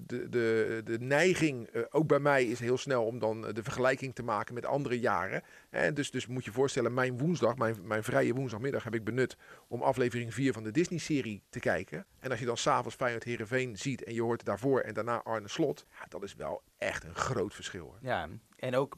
de, 0.05 0.29
de, 0.29 0.81
de 0.83 0.99
neiging, 0.99 1.67
eh, 1.67 1.81
ook 1.89 2.07
bij 2.07 2.19
mij, 2.19 2.45
is 2.45 2.59
heel 2.59 2.77
snel 2.77 3.05
om 3.05 3.19
dan 3.19 3.41
de 3.41 3.63
vergelijking 3.63 4.15
te 4.15 4.23
maken 4.23 4.53
met 4.53 4.65
andere 4.65 4.99
jaren. 4.99 5.43
En 5.69 5.93
dus, 5.93 6.11
dus 6.11 6.27
moet 6.27 6.45
je 6.45 6.51
voorstellen, 6.51 6.93
mijn 6.93 7.17
woensdag, 7.17 7.57
mijn, 7.57 7.75
mijn 7.83 8.03
vrije 8.03 8.33
woensdagmiddag 8.33 8.83
heb 8.83 8.95
ik 8.95 9.03
benut 9.03 9.37
om 9.67 9.81
aflevering 9.81 10.33
4 10.33 10.53
van 10.53 10.63
de 10.63 10.71
Disney-serie 10.71 11.43
te 11.49 11.59
kijken. 11.59 12.05
En 12.19 12.29
als 12.29 12.39
je 12.39 12.45
dan 12.45 12.57
s'avonds 12.57 12.95
Feyenoord 12.95 13.23
Herenveen 13.23 13.77
ziet 13.77 14.03
en 14.03 14.13
je 14.13 14.21
hoort 14.21 14.45
daarvoor 14.45 14.79
en 14.79 14.93
daarna 14.93 15.23
Arne 15.23 15.47
Slot, 15.47 15.85
ja, 15.89 16.05
dat 16.09 16.23
is 16.23 16.35
wel 16.35 16.61
echt 16.77 17.03
een 17.03 17.15
groot 17.15 17.53
verschil. 17.53 17.85
Hoor. 17.85 17.97
Ja, 18.01 18.27
en 18.63 18.75
ook 18.75 18.95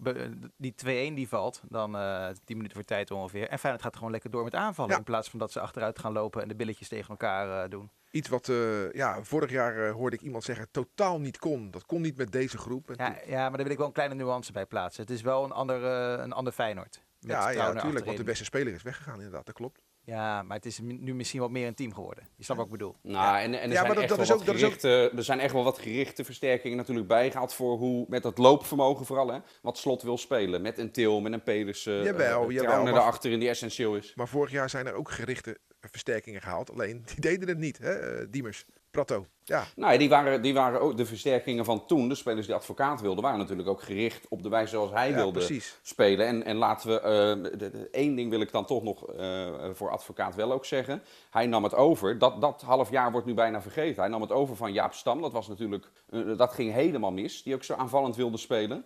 die 0.57 0.73
2-1 0.85 0.85
die 1.13 1.27
valt, 1.27 1.61
dan 1.69 1.95
uh, 1.95 2.27
10 2.27 2.55
minuten 2.55 2.77
voor 2.77 2.85
tijd 2.85 3.11
ongeveer. 3.11 3.49
En 3.49 3.59
Feyenoord 3.59 3.83
gaat 3.83 3.95
gewoon 3.95 4.11
lekker 4.11 4.29
door 4.29 4.43
met 4.43 4.55
aanvallen. 4.55 4.97
In 4.97 5.03
plaats 5.03 5.29
van 5.29 5.39
dat 5.39 5.51
ze 5.51 5.59
achteruit 5.59 5.99
gaan 5.99 6.13
lopen 6.13 6.41
en 6.41 6.47
de 6.47 6.55
billetjes 6.55 6.87
tegen 6.87 7.09
elkaar 7.09 7.63
uh, 7.63 7.69
doen. 7.69 7.89
Iets 8.11 8.29
wat 8.29 8.47
uh, 8.47 8.91
ja, 8.91 9.23
vorig 9.23 9.51
jaar 9.51 9.89
hoorde 9.89 10.15
ik 10.15 10.21
iemand 10.21 10.43
zeggen 10.43 10.67
totaal 10.71 11.19
niet 11.19 11.37
kon. 11.37 11.71
Dat 11.71 11.85
kon 11.85 12.01
niet 12.01 12.17
met 12.17 12.31
deze 12.31 12.57
groep. 12.57 12.91
Ja, 12.95 13.17
ja, 13.25 13.41
maar 13.41 13.51
daar 13.51 13.63
wil 13.63 13.71
ik 13.71 13.77
wel 13.77 13.87
een 13.87 13.93
kleine 13.93 14.15
nuance 14.15 14.51
bij 14.51 14.65
plaatsen. 14.65 15.01
Het 15.03 15.11
is 15.11 15.21
wel 15.21 15.43
een 15.43 15.51
ander, 15.51 15.83
een 15.83 16.33
ander 16.33 16.53
Feyenoord. 16.53 17.03
Ja, 17.19 17.49
ja 17.49 17.71
natuurlijk. 17.71 18.05
Want 18.05 18.17
de 18.17 18.23
beste 18.23 18.43
speler 18.43 18.73
is 18.73 18.83
weggegaan 18.83 19.15
inderdaad. 19.15 19.45
Dat 19.45 19.55
klopt. 19.55 19.81
Ja, 20.05 20.43
maar 20.43 20.57
het 20.57 20.65
is 20.65 20.79
nu 20.79 21.15
misschien 21.15 21.39
wat 21.39 21.49
meer 21.49 21.67
een 21.67 21.75
team 21.75 21.93
geworden. 21.93 22.27
Je 22.35 22.43
snapt 22.43 22.59
wat 22.59 22.69
ik 22.69 22.77
bedoel. 22.77 22.95
Nou, 23.01 23.37
en, 23.37 23.61
en 23.61 23.69
er, 23.69 23.75
ja, 23.75 23.85
zijn 23.85 23.97
echt 23.97 24.09
dat 24.09 24.17
wel 24.17 24.25
is 24.25 24.31
ook, 24.31 24.43
gerichte, 24.43 25.11
er 25.15 25.23
zijn 25.23 25.39
echt 25.39 25.53
wel 25.53 25.63
wat 25.63 25.79
gerichte 25.79 26.23
versterkingen 26.23 26.77
natuurlijk 26.77 27.07
bijgehaald 27.07 27.53
voor 27.53 27.77
hoe, 27.77 28.05
met 28.09 28.23
het 28.23 28.37
loopvermogen 28.37 29.05
vooral, 29.05 29.27
hè, 29.27 29.39
wat 29.61 29.77
Slot 29.77 30.01
wil 30.01 30.17
spelen. 30.17 30.61
Met 30.61 30.77
een 30.77 30.91
Til, 30.91 31.21
met 31.21 31.33
een 31.33 31.43
Pedersen, 31.43 32.03
jawel, 32.03 32.49
uh, 32.49 32.55
jawel, 32.55 32.83
naar 32.83 32.99
achterin 32.99 33.39
die 33.39 33.49
essentieel 33.49 33.95
is. 33.95 34.13
Maar 34.15 34.27
vorig 34.27 34.51
jaar 34.51 34.69
zijn 34.69 34.87
er 34.87 34.93
ook 34.93 35.11
gerichte 35.11 35.57
versterkingen 35.89 36.41
gehaald. 36.41 36.71
Alleen, 36.71 37.03
die 37.05 37.21
deden 37.21 37.47
het 37.47 37.57
niet, 37.57 37.77
hè, 37.77 37.93
eh, 37.93 38.27
Diemers. 38.29 38.65
Prato. 38.91 39.25
Ja. 39.43 39.65
Nou, 39.75 39.97
die 39.97 40.09
waren, 40.09 40.41
die 40.41 40.53
waren 40.53 40.81
ook 40.81 40.97
de 40.97 41.05
versterkingen 41.05 41.65
van 41.65 41.85
toen. 41.85 42.09
De 42.09 42.15
spelers 42.15 42.45
die 42.45 42.55
advocaat 42.55 43.01
wilden, 43.01 43.23
waren 43.23 43.39
natuurlijk 43.39 43.67
ook 43.67 43.81
gericht 43.81 44.25
op 44.29 44.43
de 44.43 44.49
wijze 44.49 44.69
zoals 44.69 44.91
hij 44.91 45.13
wilde 45.13 45.39
precies. 45.39 45.79
spelen. 45.81 46.27
En, 46.27 46.43
en 46.43 46.55
laten 46.55 46.89
we, 46.89 46.95
uh, 46.95 47.51
de, 47.59 47.69
de, 47.71 47.87
één 47.91 48.15
ding 48.15 48.29
wil 48.29 48.41
ik 48.41 48.51
dan 48.51 48.65
toch 48.65 48.83
nog 48.83 49.13
uh, 49.13 49.47
voor 49.73 49.89
advocaat 49.89 50.35
wel 50.35 50.51
ook 50.51 50.65
zeggen. 50.65 51.01
Hij 51.29 51.45
nam 51.45 51.63
het 51.63 51.73
over. 51.73 52.17
Dat, 52.17 52.41
dat 52.41 52.61
half 52.61 52.91
jaar 52.91 53.11
wordt 53.11 53.27
nu 53.27 53.33
bijna 53.33 53.61
vergeten. 53.61 54.01
Hij 54.01 54.11
nam 54.11 54.21
het 54.21 54.31
over 54.31 54.55
van 54.55 54.73
Jaap 54.73 54.93
Stam. 54.93 55.21
Dat 55.21 55.31
was 55.31 55.47
natuurlijk, 55.47 55.89
uh, 56.09 56.37
dat 56.37 56.53
ging 56.53 56.73
helemaal 56.73 57.11
mis. 57.11 57.43
Die 57.43 57.55
ook 57.55 57.63
zo 57.63 57.73
aanvallend 57.73 58.15
wilde 58.15 58.37
spelen. 58.37 58.85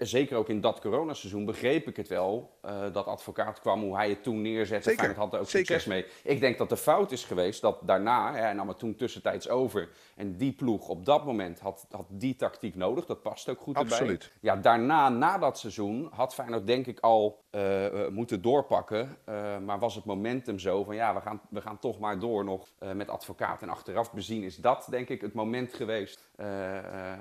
zeker 0.00 0.36
ook 0.36 0.48
in 0.48 0.60
dat 0.60 0.80
coronaseizoen 0.80 1.44
begreep 1.44 1.88
ik 1.88 1.96
het 1.96 2.08
wel. 2.08 2.58
dat 2.92 3.06
advocaat 3.06 3.60
kwam, 3.60 3.82
hoe 3.82 3.96
hij 3.96 4.08
het 4.08 4.22
toen 4.22 4.42
neerzette. 4.42 4.90
Zeker. 4.90 5.14
had 5.14 5.32
er 5.32 5.40
ook 5.40 5.48
zeker. 5.48 5.66
succes 5.66 5.84
mee. 5.84 6.06
Ik 6.22 6.37
denk 6.40 6.58
dat 6.58 6.68
de 6.68 6.76
fout 6.76 7.12
is 7.12 7.24
geweest 7.24 7.60
dat 7.60 7.78
daarna, 7.82 8.32
hij 8.32 8.52
nam 8.52 8.68
het 8.68 8.78
toen 8.78 8.96
tussentijds 8.96 9.48
over. 9.48 9.88
En 10.16 10.36
die 10.36 10.52
ploeg 10.52 10.88
op 10.88 11.04
dat 11.04 11.24
moment 11.24 11.60
had, 11.60 11.86
had 11.90 12.06
die 12.08 12.36
tactiek 12.36 12.74
nodig. 12.74 13.06
Dat 13.06 13.22
past 13.22 13.48
ook 13.48 13.60
goed 13.60 13.76
Absoluut. 13.76 14.22
erbij. 14.22 14.38
Ja, 14.40 14.56
daarna, 14.56 15.08
na 15.08 15.38
dat 15.38 15.58
seizoen, 15.58 16.08
had 16.12 16.34
Feyenoord 16.34 16.66
denk 16.66 16.86
ik 16.86 17.00
al 17.00 17.44
uh, 17.50 18.08
moeten 18.08 18.42
doorpakken. 18.42 19.16
Uh, 19.28 19.58
maar 19.58 19.78
was 19.78 19.94
het 19.94 20.04
momentum 20.04 20.58
zo 20.58 20.84
van 20.84 20.94
ja, 20.94 21.14
we 21.14 21.20
gaan, 21.20 21.40
we 21.50 21.60
gaan 21.60 21.78
toch 21.78 21.98
maar 21.98 22.18
door 22.18 22.44
nog 22.44 22.68
uh, 22.82 22.92
met 22.92 23.08
advocaat. 23.08 23.62
En 23.62 23.68
achteraf 23.68 24.12
bezien 24.12 24.42
is 24.42 24.56
dat 24.56 24.86
denk 24.90 25.08
ik 25.08 25.20
het 25.20 25.34
moment 25.34 25.74
geweest 25.74 26.26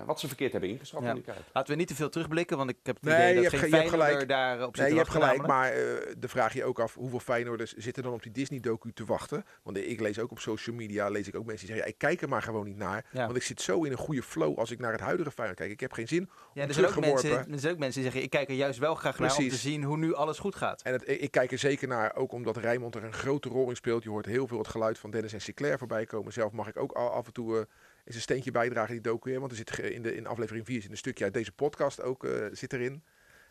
wat 0.05 0.19
ze 0.19 0.27
verkeerd 0.27 0.51
hebben 0.51 0.69
ingeschat 0.69 1.03
ja. 1.03 1.09
in 1.09 1.23
de 1.25 1.33
Laten 1.53 1.71
we 1.71 1.77
niet 1.77 1.87
te 1.87 1.95
veel 1.95 2.09
terugblikken, 2.09 2.57
want 2.57 2.69
ik 2.69 2.77
heb 2.83 2.95
het 2.95 3.03
nee, 3.03 3.31
idee 3.31 3.43
dat 3.43 3.59
geen 3.59 3.69
Feyenoorder 3.69 4.27
daar 4.27 4.65
op 4.65 4.75
zit 4.75 4.85
Nee, 4.85 4.93
je 4.93 4.99
hebt 4.99 5.11
gelijk, 5.11 5.47
maar 5.47 5.71
de 6.17 6.27
vraag 6.27 6.53
je 6.53 6.63
ook 6.63 6.79
af 6.79 6.93
hoeveel 6.93 7.19
Feyenoorders 7.19 7.73
zitten 7.73 8.03
dan 8.03 8.13
op 8.13 8.23
die 8.23 8.31
Disney-docu 8.31 8.93
te 8.93 9.05
wachten. 9.07 9.45
Want 9.63 9.77
ik 9.77 9.99
lees 9.99 10.19
ook 10.19 10.31
op 10.31 10.39
social 10.39 10.75
media, 10.75 11.09
lees 11.09 11.27
ik 11.27 11.35
ook 11.35 11.45
mensen 11.45 11.67
die 11.67 11.75
zeggen, 11.75 11.85
ja, 11.85 11.93
ik 11.93 11.97
kijk 11.97 12.21
er 12.21 12.29
maar 12.29 12.41
gewoon 12.41 12.65
niet 12.65 12.77
naar. 12.77 13.05
Ja. 13.11 13.25
Want 13.25 13.37
ik 13.37 13.43
zit 13.43 13.61
zo 13.61 13.83
in 13.83 13.91
een 13.91 13.97
goede 13.97 14.23
flow 14.23 14.59
als 14.59 14.71
ik 14.71 14.79
naar 14.79 14.91
het 14.91 15.01
huidige 15.01 15.31
Feyenoord 15.31 15.59
kijk. 15.59 15.71
Ik 15.71 15.79
heb 15.79 15.93
geen 15.93 16.07
zin 16.07 16.29
ja, 16.53 16.67
er, 16.67 16.73
zijn 16.73 16.85
ook 16.85 16.99
mensen, 16.99 17.51
er 17.51 17.59
zijn 17.59 17.73
ook 17.73 17.79
mensen 17.79 18.01
die 18.01 18.11
zeggen, 18.11 18.21
ik 18.21 18.29
kijk 18.29 18.49
er 18.49 18.55
juist 18.55 18.79
wel 18.79 18.95
graag 18.95 19.15
Precies. 19.15 19.37
naar 19.37 19.45
om 19.45 19.51
te 19.51 19.57
zien 19.57 19.83
hoe 19.83 19.97
nu 19.97 20.13
alles 20.13 20.39
goed 20.39 20.55
gaat. 20.55 20.81
En 20.81 20.93
het, 20.93 21.03
ik 21.05 21.31
kijk 21.31 21.51
er 21.51 21.57
zeker 21.57 21.87
naar, 21.87 22.15
ook 22.15 22.31
omdat 22.31 22.57
Rijmond 22.57 22.95
er 22.95 23.03
een 23.03 23.13
grote 23.13 23.49
rol 23.49 23.69
in 23.69 23.75
speelt. 23.75 24.03
Je 24.03 24.09
hoort 24.09 24.25
heel 24.25 24.47
veel 24.47 24.57
het 24.57 24.67
geluid 24.67 24.97
van 24.97 25.11
Dennis 25.11 25.33
en 25.33 25.41
Sinclair 25.41 25.77
voorbij 25.77 26.05
komen. 26.05 26.33
Zelf 26.33 26.51
mag 26.51 26.67
ik 26.67 26.77
ook 26.77 26.91
af 26.91 27.25
en 27.25 27.33
toe 27.33 27.53
uh, 27.53 27.57
eens 28.05 28.15
een 28.15 28.21
steentje 28.21 28.51
bijdragen 28.51 28.93
die 28.93 29.01
docu. 29.01 29.39
Want 29.39 29.51
er 29.51 29.57
zit 29.57 29.79
in, 29.79 30.01
de, 30.01 30.15
in 30.15 30.27
aflevering 30.27 30.65
4 30.65 30.81
zit 30.81 30.91
een 30.91 30.97
stukje 30.97 31.23
uit 31.23 31.33
deze 31.33 31.51
podcast 31.51 32.01
ook 32.01 32.23
uh, 32.23 32.45
zit 32.51 32.73
erin. 32.73 33.03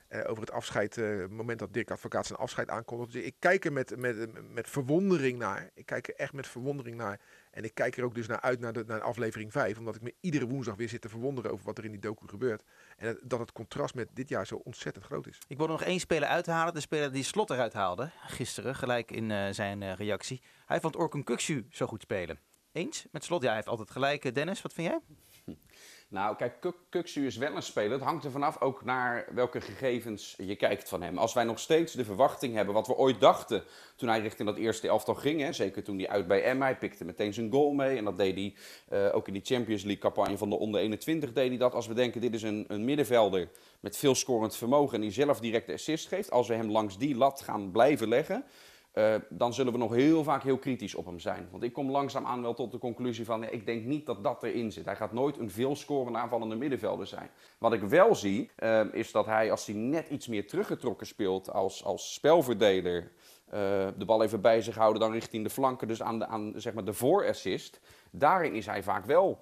Uh, 0.08 0.20
over 0.26 0.40
het 0.40 0.50
afscheid, 0.50 0.96
het 0.96 1.30
moment 1.30 1.58
dat 1.58 1.72
Dirk 1.72 1.90
Advocaat 1.90 2.26
zijn 2.26 2.38
afscheid 2.38 2.68
aankondigt. 2.68 3.12
Dus 3.12 3.22
ik 3.22 3.34
kijk 3.38 3.64
er 3.64 3.72
met, 3.72 3.96
met, 3.96 4.52
met 4.52 4.68
verwondering 4.68 5.38
naar. 5.38 5.70
Ik 5.74 5.86
kijk 5.86 6.08
er 6.08 6.14
echt 6.14 6.32
met 6.32 6.46
verwondering 6.46 6.96
naar. 6.96 7.20
En 7.50 7.64
ik 7.64 7.74
kijk 7.74 7.96
er 7.96 8.04
ook 8.04 8.14
dus 8.14 8.26
naar 8.26 8.40
uit 8.40 8.60
naar, 8.60 8.72
de, 8.72 8.84
naar 8.86 9.00
aflevering 9.00 9.52
5. 9.52 9.78
Omdat 9.78 9.94
ik 9.94 10.02
me 10.02 10.14
iedere 10.20 10.46
woensdag 10.46 10.76
weer 10.76 10.88
zit 10.88 11.00
te 11.00 11.08
verwonderen 11.08 11.50
over 11.50 11.64
wat 11.64 11.78
er 11.78 11.84
in 11.84 11.90
die 11.90 12.00
docu 12.00 12.28
gebeurt. 12.28 12.62
En 12.96 13.18
dat 13.22 13.38
het 13.38 13.52
contrast 13.52 13.94
met 13.94 14.08
dit 14.12 14.28
jaar 14.28 14.46
zo 14.46 14.54
ontzettend 14.64 15.04
groot 15.04 15.26
is. 15.26 15.38
Ik 15.48 15.56
wil 15.56 15.66
nog 15.66 15.82
één 15.82 16.00
speler 16.00 16.28
uithalen. 16.28 16.74
De 16.74 16.80
speler 16.80 17.12
die 17.12 17.22
Slot 17.22 17.50
eruit 17.50 17.72
haalde 17.72 18.10
gisteren, 18.26 18.74
gelijk 18.74 19.10
in 19.10 19.30
uh, 19.30 19.48
zijn 19.50 19.82
uh, 19.82 19.94
reactie. 19.94 20.42
Hij 20.66 20.80
vond 20.80 20.96
Orkun 20.96 21.24
Kuksu 21.24 21.66
zo 21.70 21.86
goed 21.86 22.02
spelen. 22.02 22.38
Eens 22.72 23.06
met 23.10 23.24
Slot? 23.24 23.40
Ja, 23.40 23.46
hij 23.46 23.56
heeft 23.56 23.68
altijd 23.68 23.90
gelijk. 23.90 24.34
Dennis, 24.34 24.62
wat 24.62 24.72
vind 24.72 24.88
jij? 24.88 25.00
Nou, 26.08 26.36
kijk, 26.36 26.72
Kuksu 26.88 27.26
is 27.26 27.36
wel 27.36 27.56
een 27.56 27.62
speler. 27.62 27.92
Het 27.92 28.02
hangt 28.02 28.24
er 28.24 28.30
vanaf 28.30 28.60
ook 28.60 28.84
naar 28.84 29.28
welke 29.34 29.60
gegevens 29.60 30.34
je 30.38 30.56
kijkt 30.56 30.88
van 30.88 31.02
hem. 31.02 31.18
Als 31.18 31.32
wij 31.32 31.44
nog 31.44 31.58
steeds 31.58 31.92
de 31.92 32.04
verwachting 32.04 32.54
hebben, 32.54 32.74
wat 32.74 32.86
we 32.86 32.96
ooit 32.96 33.20
dachten 33.20 33.64
toen 33.96 34.08
hij 34.08 34.20
richting 34.20 34.48
dat 34.48 34.58
eerste 34.58 34.88
elftal 34.88 35.14
ging. 35.14 35.40
Hè, 35.40 35.52
zeker 35.52 35.84
toen 35.84 35.98
hij 35.98 36.08
uit 36.08 36.26
bij 36.26 36.42
Emma, 36.42 36.64
hij 36.64 36.78
pikte 36.78 37.04
meteen 37.04 37.34
zijn 37.34 37.50
goal 37.50 37.72
mee. 37.72 37.96
En 37.96 38.04
dat 38.04 38.18
deed 38.18 38.34
hij 38.34 38.54
uh, 39.06 39.14
ook 39.14 39.26
in 39.26 39.32
die 39.32 39.44
Champions 39.44 39.82
League 39.82 40.02
campagne 40.02 40.38
van 40.38 40.50
de 40.50 40.56
onder 40.56 40.80
21 40.80 41.32
deed 41.32 41.48
hij 41.48 41.58
dat. 41.58 41.74
Als 41.74 41.86
we 41.86 41.94
denken, 41.94 42.20
dit 42.20 42.34
is 42.34 42.42
een, 42.42 42.64
een 42.68 42.84
middenvelder 42.84 43.50
met 43.80 43.96
veel 43.96 44.14
scorend 44.14 44.56
vermogen 44.56 44.94
en 44.94 45.00
die 45.00 45.10
zelf 45.10 45.40
direct 45.40 45.66
de 45.66 45.72
assist 45.72 46.08
geeft. 46.08 46.30
Als 46.30 46.48
we 46.48 46.54
hem 46.54 46.70
langs 46.70 46.98
die 46.98 47.16
lat 47.16 47.40
gaan 47.40 47.70
blijven 47.70 48.08
leggen 48.08 48.44
uh, 48.98 49.14
dan 49.28 49.54
zullen 49.54 49.72
we 49.72 49.78
nog 49.78 49.94
heel 49.94 50.24
vaak 50.24 50.42
heel 50.42 50.58
kritisch 50.58 50.94
op 50.94 51.06
hem 51.06 51.18
zijn. 51.18 51.48
Want 51.50 51.62
ik 51.62 51.72
kom 51.72 51.90
langzaamaan 51.90 52.42
wel 52.42 52.54
tot 52.54 52.72
de 52.72 52.78
conclusie 52.78 53.24
van, 53.24 53.44
ik 53.44 53.66
denk 53.66 53.84
niet 53.84 54.06
dat 54.06 54.24
dat 54.24 54.42
erin 54.42 54.72
zit. 54.72 54.84
Hij 54.84 54.96
gaat 54.96 55.12
nooit 55.12 55.38
een 55.38 55.50
veelscorende 55.50 56.18
aanvallende 56.18 56.56
middenvelder 56.56 57.06
zijn. 57.06 57.30
Wat 57.58 57.72
ik 57.72 57.82
wel 57.82 58.14
zie, 58.14 58.50
uh, 58.58 58.80
is 58.92 59.12
dat 59.12 59.26
hij, 59.26 59.50
als 59.50 59.66
hij 59.66 59.74
net 59.74 60.08
iets 60.08 60.26
meer 60.26 60.46
teruggetrokken 60.46 61.06
speelt 61.06 61.52
als, 61.52 61.84
als 61.84 62.14
spelverdeler, 62.14 63.02
uh, 63.02 63.50
de 63.96 64.04
bal 64.06 64.22
even 64.22 64.40
bij 64.40 64.62
zich 64.62 64.74
houden, 64.74 65.00
dan 65.00 65.12
richting 65.12 65.44
de 65.44 65.50
flanken, 65.50 65.88
dus 65.88 66.02
aan 66.02 66.18
de, 66.18 66.26
aan, 66.26 66.52
zeg 66.56 66.74
maar 66.74 66.84
de 66.84 66.92
voorassist, 66.92 67.80
daarin 68.10 68.54
is 68.54 68.66
hij 68.66 68.82
vaak 68.82 69.04
wel 69.04 69.38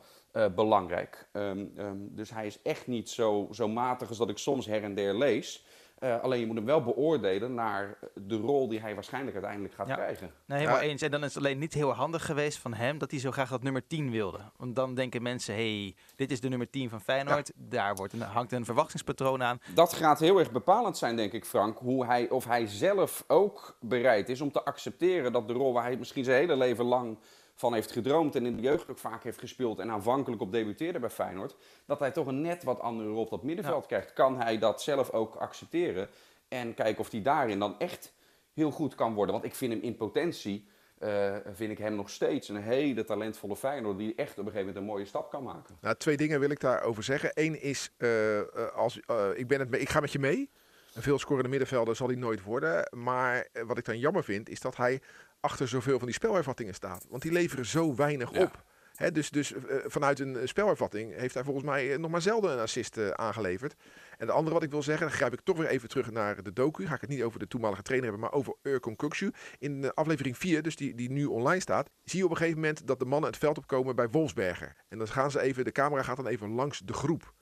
belangrijk. 0.54 1.28
Um, 1.32 1.72
um, 1.78 2.08
dus 2.10 2.30
hij 2.30 2.46
is 2.46 2.62
echt 2.62 2.86
niet 2.86 3.10
zo, 3.10 3.48
zo 3.50 3.68
matig 3.68 4.08
als 4.08 4.18
dat 4.18 4.28
ik 4.28 4.38
soms 4.38 4.66
her 4.66 4.82
en 4.82 4.94
der 4.94 5.18
lees. 5.18 5.64
Uh, 6.04 6.20
alleen 6.22 6.40
je 6.40 6.46
moet 6.46 6.56
hem 6.56 6.64
wel 6.64 6.82
beoordelen 6.82 7.54
naar 7.54 7.98
de 8.14 8.36
rol 8.36 8.68
die 8.68 8.80
hij 8.80 8.94
waarschijnlijk 8.94 9.34
uiteindelijk 9.34 9.74
gaat 9.74 9.86
krijgen. 9.86 10.30
Nee, 10.46 10.58
helemaal 10.58 10.80
eens. 10.80 11.02
En 11.02 11.10
dan 11.10 11.24
is 11.24 11.34
het 11.34 11.44
alleen 11.44 11.58
niet 11.58 11.74
heel 11.74 11.92
handig 11.92 12.26
geweest 12.26 12.58
van 12.58 12.74
hem 12.74 12.98
dat 12.98 13.10
hij 13.10 13.20
zo 13.20 13.30
graag 13.30 13.50
dat 13.50 13.62
nummer 13.62 13.86
10 13.86 14.10
wilde. 14.10 14.38
Want 14.56 14.76
dan 14.76 14.94
denken 14.94 15.22
mensen, 15.22 15.54
hey, 15.54 15.94
dit 16.16 16.30
is 16.30 16.40
de 16.40 16.48
nummer 16.48 16.70
10 16.70 16.88
van 16.88 17.00
Feyenoord. 17.00 17.52
Daar 17.54 17.94
wordt 17.94 18.12
een, 18.12 18.20
hangt 18.20 18.52
een 18.52 18.64
verwachtingspatroon 18.64 19.42
aan. 19.42 19.60
Dat 19.74 19.92
gaat 19.92 20.18
heel 20.18 20.38
erg 20.38 20.50
bepalend 20.50 20.96
zijn, 20.96 21.16
denk 21.16 21.32
ik, 21.32 21.44
Frank. 21.44 21.78
Hoe 21.78 22.06
hij, 22.06 22.30
of 22.30 22.44
hij 22.44 22.66
zelf 22.66 23.24
ook 23.26 23.76
bereid 23.80 24.28
is 24.28 24.40
om 24.40 24.52
te 24.52 24.64
accepteren 24.64 25.32
dat 25.32 25.48
de 25.48 25.54
rol 25.54 25.72
waar 25.72 25.84
hij 25.84 25.96
misschien 25.96 26.24
zijn 26.24 26.38
hele 26.38 26.56
leven 26.56 26.84
lang 26.84 27.18
van 27.54 27.74
heeft 27.74 27.92
gedroomd 27.92 28.34
en 28.34 28.46
in 28.46 28.56
de 28.56 28.62
jeugd 28.62 28.90
ook 28.90 28.98
vaak 28.98 29.22
heeft 29.22 29.38
gespeeld 29.38 29.78
en 29.78 29.90
aanvankelijk 29.90 30.42
op 30.42 30.52
debuteerde 30.52 30.98
bij 30.98 31.10
Feyenoord, 31.10 31.56
dat 31.86 31.98
hij 31.98 32.10
toch 32.10 32.26
een 32.26 32.40
net 32.40 32.62
wat 32.62 32.80
andere 32.80 33.08
rol 33.08 33.22
op 33.22 33.30
dat 33.30 33.42
middenveld 33.42 33.86
krijgt. 33.86 34.12
Kan 34.12 34.36
hij 34.40 34.58
dat 34.58 34.82
zelf 34.82 35.10
ook 35.10 35.34
accepteren 35.34 36.08
en 36.48 36.74
kijken 36.74 37.00
of 37.00 37.10
hij 37.10 37.22
daarin 37.22 37.58
dan 37.58 37.78
echt 37.78 38.14
heel 38.52 38.70
goed 38.70 38.94
kan 38.94 39.14
worden? 39.14 39.34
Want 39.34 39.46
ik 39.46 39.54
vind 39.54 39.72
hem 39.72 39.82
in 39.82 39.96
potentie, 39.96 40.68
uh, 40.98 41.36
vind 41.52 41.70
ik 41.70 41.78
hem 41.78 41.94
nog 41.94 42.10
steeds 42.10 42.48
een 42.48 42.62
hele 42.62 43.04
talentvolle 43.04 43.56
Feyenoord 43.56 43.98
die 43.98 44.14
echt 44.14 44.30
op 44.30 44.38
een 44.38 44.52
gegeven 44.52 44.66
moment 44.66 44.76
een 44.76 44.84
mooie 44.84 45.04
stap 45.04 45.30
kan 45.30 45.42
maken. 45.42 45.78
Nou, 45.80 45.96
twee 45.96 46.16
dingen 46.16 46.40
wil 46.40 46.50
ik 46.50 46.60
daarover 46.60 47.02
zeggen. 47.02 47.30
Eén 47.34 47.62
is, 47.62 47.90
uh, 47.98 48.40
als, 48.74 49.00
uh, 49.10 49.26
ik, 49.34 49.48
ben 49.48 49.60
het 49.60 49.70
mee, 49.70 49.80
ik 49.80 49.88
ga 49.88 50.00
met 50.00 50.12
je 50.12 50.18
mee. 50.18 50.50
Een 50.94 51.02
veelscorende 51.02 51.48
middenvelder 51.48 51.96
zal 51.96 52.06
hij 52.06 52.16
nooit 52.16 52.42
worden. 52.42 52.88
Maar 52.90 53.48
wat 53.66 53.78
ik 53.78 53.84
dan 53.84 53.98
jammer 53.98 54.24
vind, 54.24 54.48
is 54.48 54.60
dat 54.60 54.76
hij 54.76 55.00
achter 55.40 55.68
zoveel 55.68 55.98
van 55.98 56.06
die 56.06 56.16
spelervattingen 56.16 56.74
staat. 56.74 57.06
Want 57.08 57.22
die 57.22 57.32
leveren 57.32 57.66
zo 57.66 57.94
weinig 57.94 58.30
op. 58.30 58.64
dus 59.12 59.30
dus 59.30 59.52
uh, 59.52 59.60
vanuit 59.84 60.18
een 60.18 60.48
spelervatting 60.48 61.16
heeft 61.16 61.34
hij 61.34 61.44
volgens 61.44 61.64
mij 61.64 61.96
nog 61.96 62.10
maar 62.10 62.22
zelden 62.22 62.52
een 62.52 62.58
assist 62.58 62.96
uh, 62.96 63.10
aangeleverd. 63.10 63.74
En 64.18 64.26
de 64.26 64.32
andere 64.32 64.54
wat 64.54 64.62
ik 64.62 64.70
wil 64.70 64.82
zeggen, 64.82 65.06
dan 65.06 65.16
grijp 65.16 65.32
ik 65.32 65.40
toch 65.40 65.56
weer 65.56 65.66
even 65.66 65.88
terug 65.88 66.10
naar 66.10 66.42
de 66.42 66.52
docu. 66.52 66.86
Ga 66.86 66.94
ik 66.94 67.00
het 67.00 67.10
niet 67.10 67.22
over 67.22 67.38
de 67.38 67.48
toenmalige 67.48 67.82
trainer 67.82 68.10
hebben, 68.10 68.28
maar 68.28 68.38
over 68.38 68.54
Urkon 68.62 68.96
Kuksu. 68.96 69.30
In 69.58 69.94
aflevering 69.94 70.38
4, 70.38 70.62
dus 70.62 70.76
die, 70.76 70.94
die 70.94 71.10
nu 71.10 71.24
online 71.24 71.60
staat, 71.60 71.90
zie 72.04 72.18
je 72.18 72.24
op 72.24 72.30
een 72.30 72.36
gegeven 72.36 72.60
moment 72.60 72.86
dat 72.86 72.98
de 72.98 73.04
mannen 73.04 73.30
het 73.30 73.38
veld 73.38 73.58
opkomen 73.58 73.96
bij 73.96 74.08
Wolfsberger. 74.08 74.76
En 74.88 74.98
dan 74.98 75.08
gaan 75.08 75.30
ze 75.30 75.40
even, 75.40 75.64
de 75.64 75.72
camera 75.72 76.02
gaat 76.02 76.16
dan 76.16 76.26
even 76.26 76.50
langs 76.50 76.78
de 76.78 76.92
groep. 76.92 77.34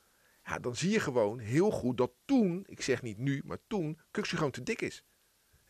Dan 0.59 0.77
zie 0.77 0.91
je 0.91 1.01
gewoon 1.01 1.39
heel 1.39 1.71
goed 1.71 1.97
dat 1.97 2.13
toen, 2.25 2.65
ik 2.67 2.83
zeg 2.83 3.03
niet 3.03 3.19
nu, 3.19 3.43
maar 3.45 3.59
toen, 3.67 3.99
Kuksu 4.11 4.37
gewoon 4.37 4.51
te 4.51 4.63
dik 4.63 4.81
is 4.81 5.05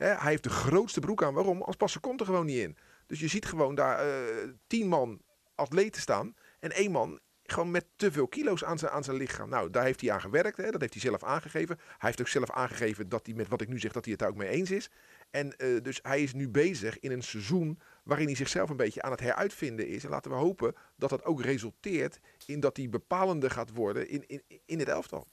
hij 0.02 0.30
heeft 0.30 0.42
de 0.42 0.50
grootste 0.50 1.00
broek 1.00 1.22
aan. 1.22 1.34
Waarom? 1.34 1.62
Als 1.62 1.76
passen 1.76 2.00
komt 2.00 2.20
er 2.20 2.26
gewoon 2.26 2.46
niet 2.46 2.58
in. 2.58 2.76
Dus 3.06 3.20
je 3.20 3.28
ziet 3.28 3.46
gewoon 3.46 3.74
daar 3.74 4.06
uh, 4.06 4.48
tien 4.66 4.88
man 4.88 5.20
atleten 5.54 6.00
staan. 6.00 6.34
En 6.60 6.72
één 6.72 6.90
man 6.90 7.20
gewoon 7.52 7.70
met 7.70 7.86
te 7.96 8.12
veel 8.12 8.28
kilo's 8.28 8.64
aan 8.64 8.78
zijn, 8.78 8.92
aan 8.92 9.04
zijn 9.04 9.16
lichaam. 9.16 9.48
Nou, 9.48 9.70
daar 9.70 9.84
heeft 9.84 10.00
hij 10.00 10.12
aan 10.12 10.20
gewerkt. 10.20 10.56
Hè? 10.56 10.70
Dat 10.70 10.80
heeft 10.80 10.92
hij 10.92 11.02
zelf 11.02 11.24
aangegeven. 11.24 11.76
Hij 11.76 11.96
heeft 11.98 12.20
ook 12.20 12.28
zelf 12.28 12.50
aangegeven 12.50 13.08
dat 13.08 13.26
hij 13.26 13.34
met 13.34 13.48
wat 13.48 13.60
ik 13.60 13.68
nu 13.68 13.78
zeg, 13.78 13.92
dat 13.92 14.04
hij 14.04 14.12
het 14.12 14.20
daar 14.20 14.30
ook 14.30 14.36
mee 14.36 14.48
eens 14.48 14.70
is. 14.70 14.90
En 15.30 15.54
uh, 15.58 15.82
dus 15.82 15.98
hij 16.02 16.22
is 16.22 16.32
nu 16.32 16.48
bezig 16.48 17.00
in 17.00 17.10
een 17.10 17.22
seizoen 17.22 17.78
waarin 18.02 18.26
hij 18.26 18.36
zichzelf 18.36 18.70
een 18.70 18.76
beetje 18.76 19.02
aan 19.02 19.10
het 19.10 19.20
heruitvinden 19.20 19.88
is. 19.88 20.04
En 20.04 20.10
laten 20.10 20.30
we 20.30 20.36
hopen 20.36 20.74
dat 20.96 21.10
dat 21.10 21.24
ook 21.24 21.42
resulteert 21.42 22.20
in 22.46 22.60
dat 22.60 22.76
hij 22.76 22.88
bepalende 22.88 23.50
gaat 23.50 23.72
worden 23.72 24.08
in, 24.08 24.24
in, 24.26 24.42
in 24.66 24.78
het 24.78 24.88
elftal. 24.88 25.26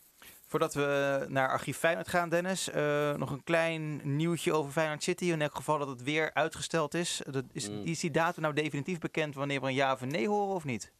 Voordat 0.45 0.73
we 0.73 1.25
naar 1.27 1.49
archief 1.49 1.77
Feyenoord 1.77 2.07
gaan, 2.07 2.29
Dennis, 2.29 2.69
uh, 2.69 3.15
nog 3.15 3.31
een 3.31 3.43
klein 3.43 4.15
nieuwtje 4.15 4.53
over 4.53 4.71
Feyenoord 4.71 5.03
City. 5.03 5.25
In 5.25 5.41
elk 5.41 5.55
geval 5.55 5.77
dat 5.77 5.87
het 5.87 6.03
weer 6.03 6.33
uitgesteld 6.33 6.93
is. 6.93 7.21
Dat 7.29 7.45
is, 7.51 7.69
mm. 7.69 7.83
is 7.83 7.99
die 7.99 8.11
datum 8.11 8.41
nou 8.41 8.53
definitief 8.53 8.99
bekend 8.99 9.35
wanneer 9.35 9.61
we 9.61 9.67
een 9.67 9.73
ja 9.73 9.93
of 9.93 10.01
een 10.01 10.07
nee 10.07 10.27
horen 10.27 10.55
of 10.55 10.63
niet? 10.63 10.91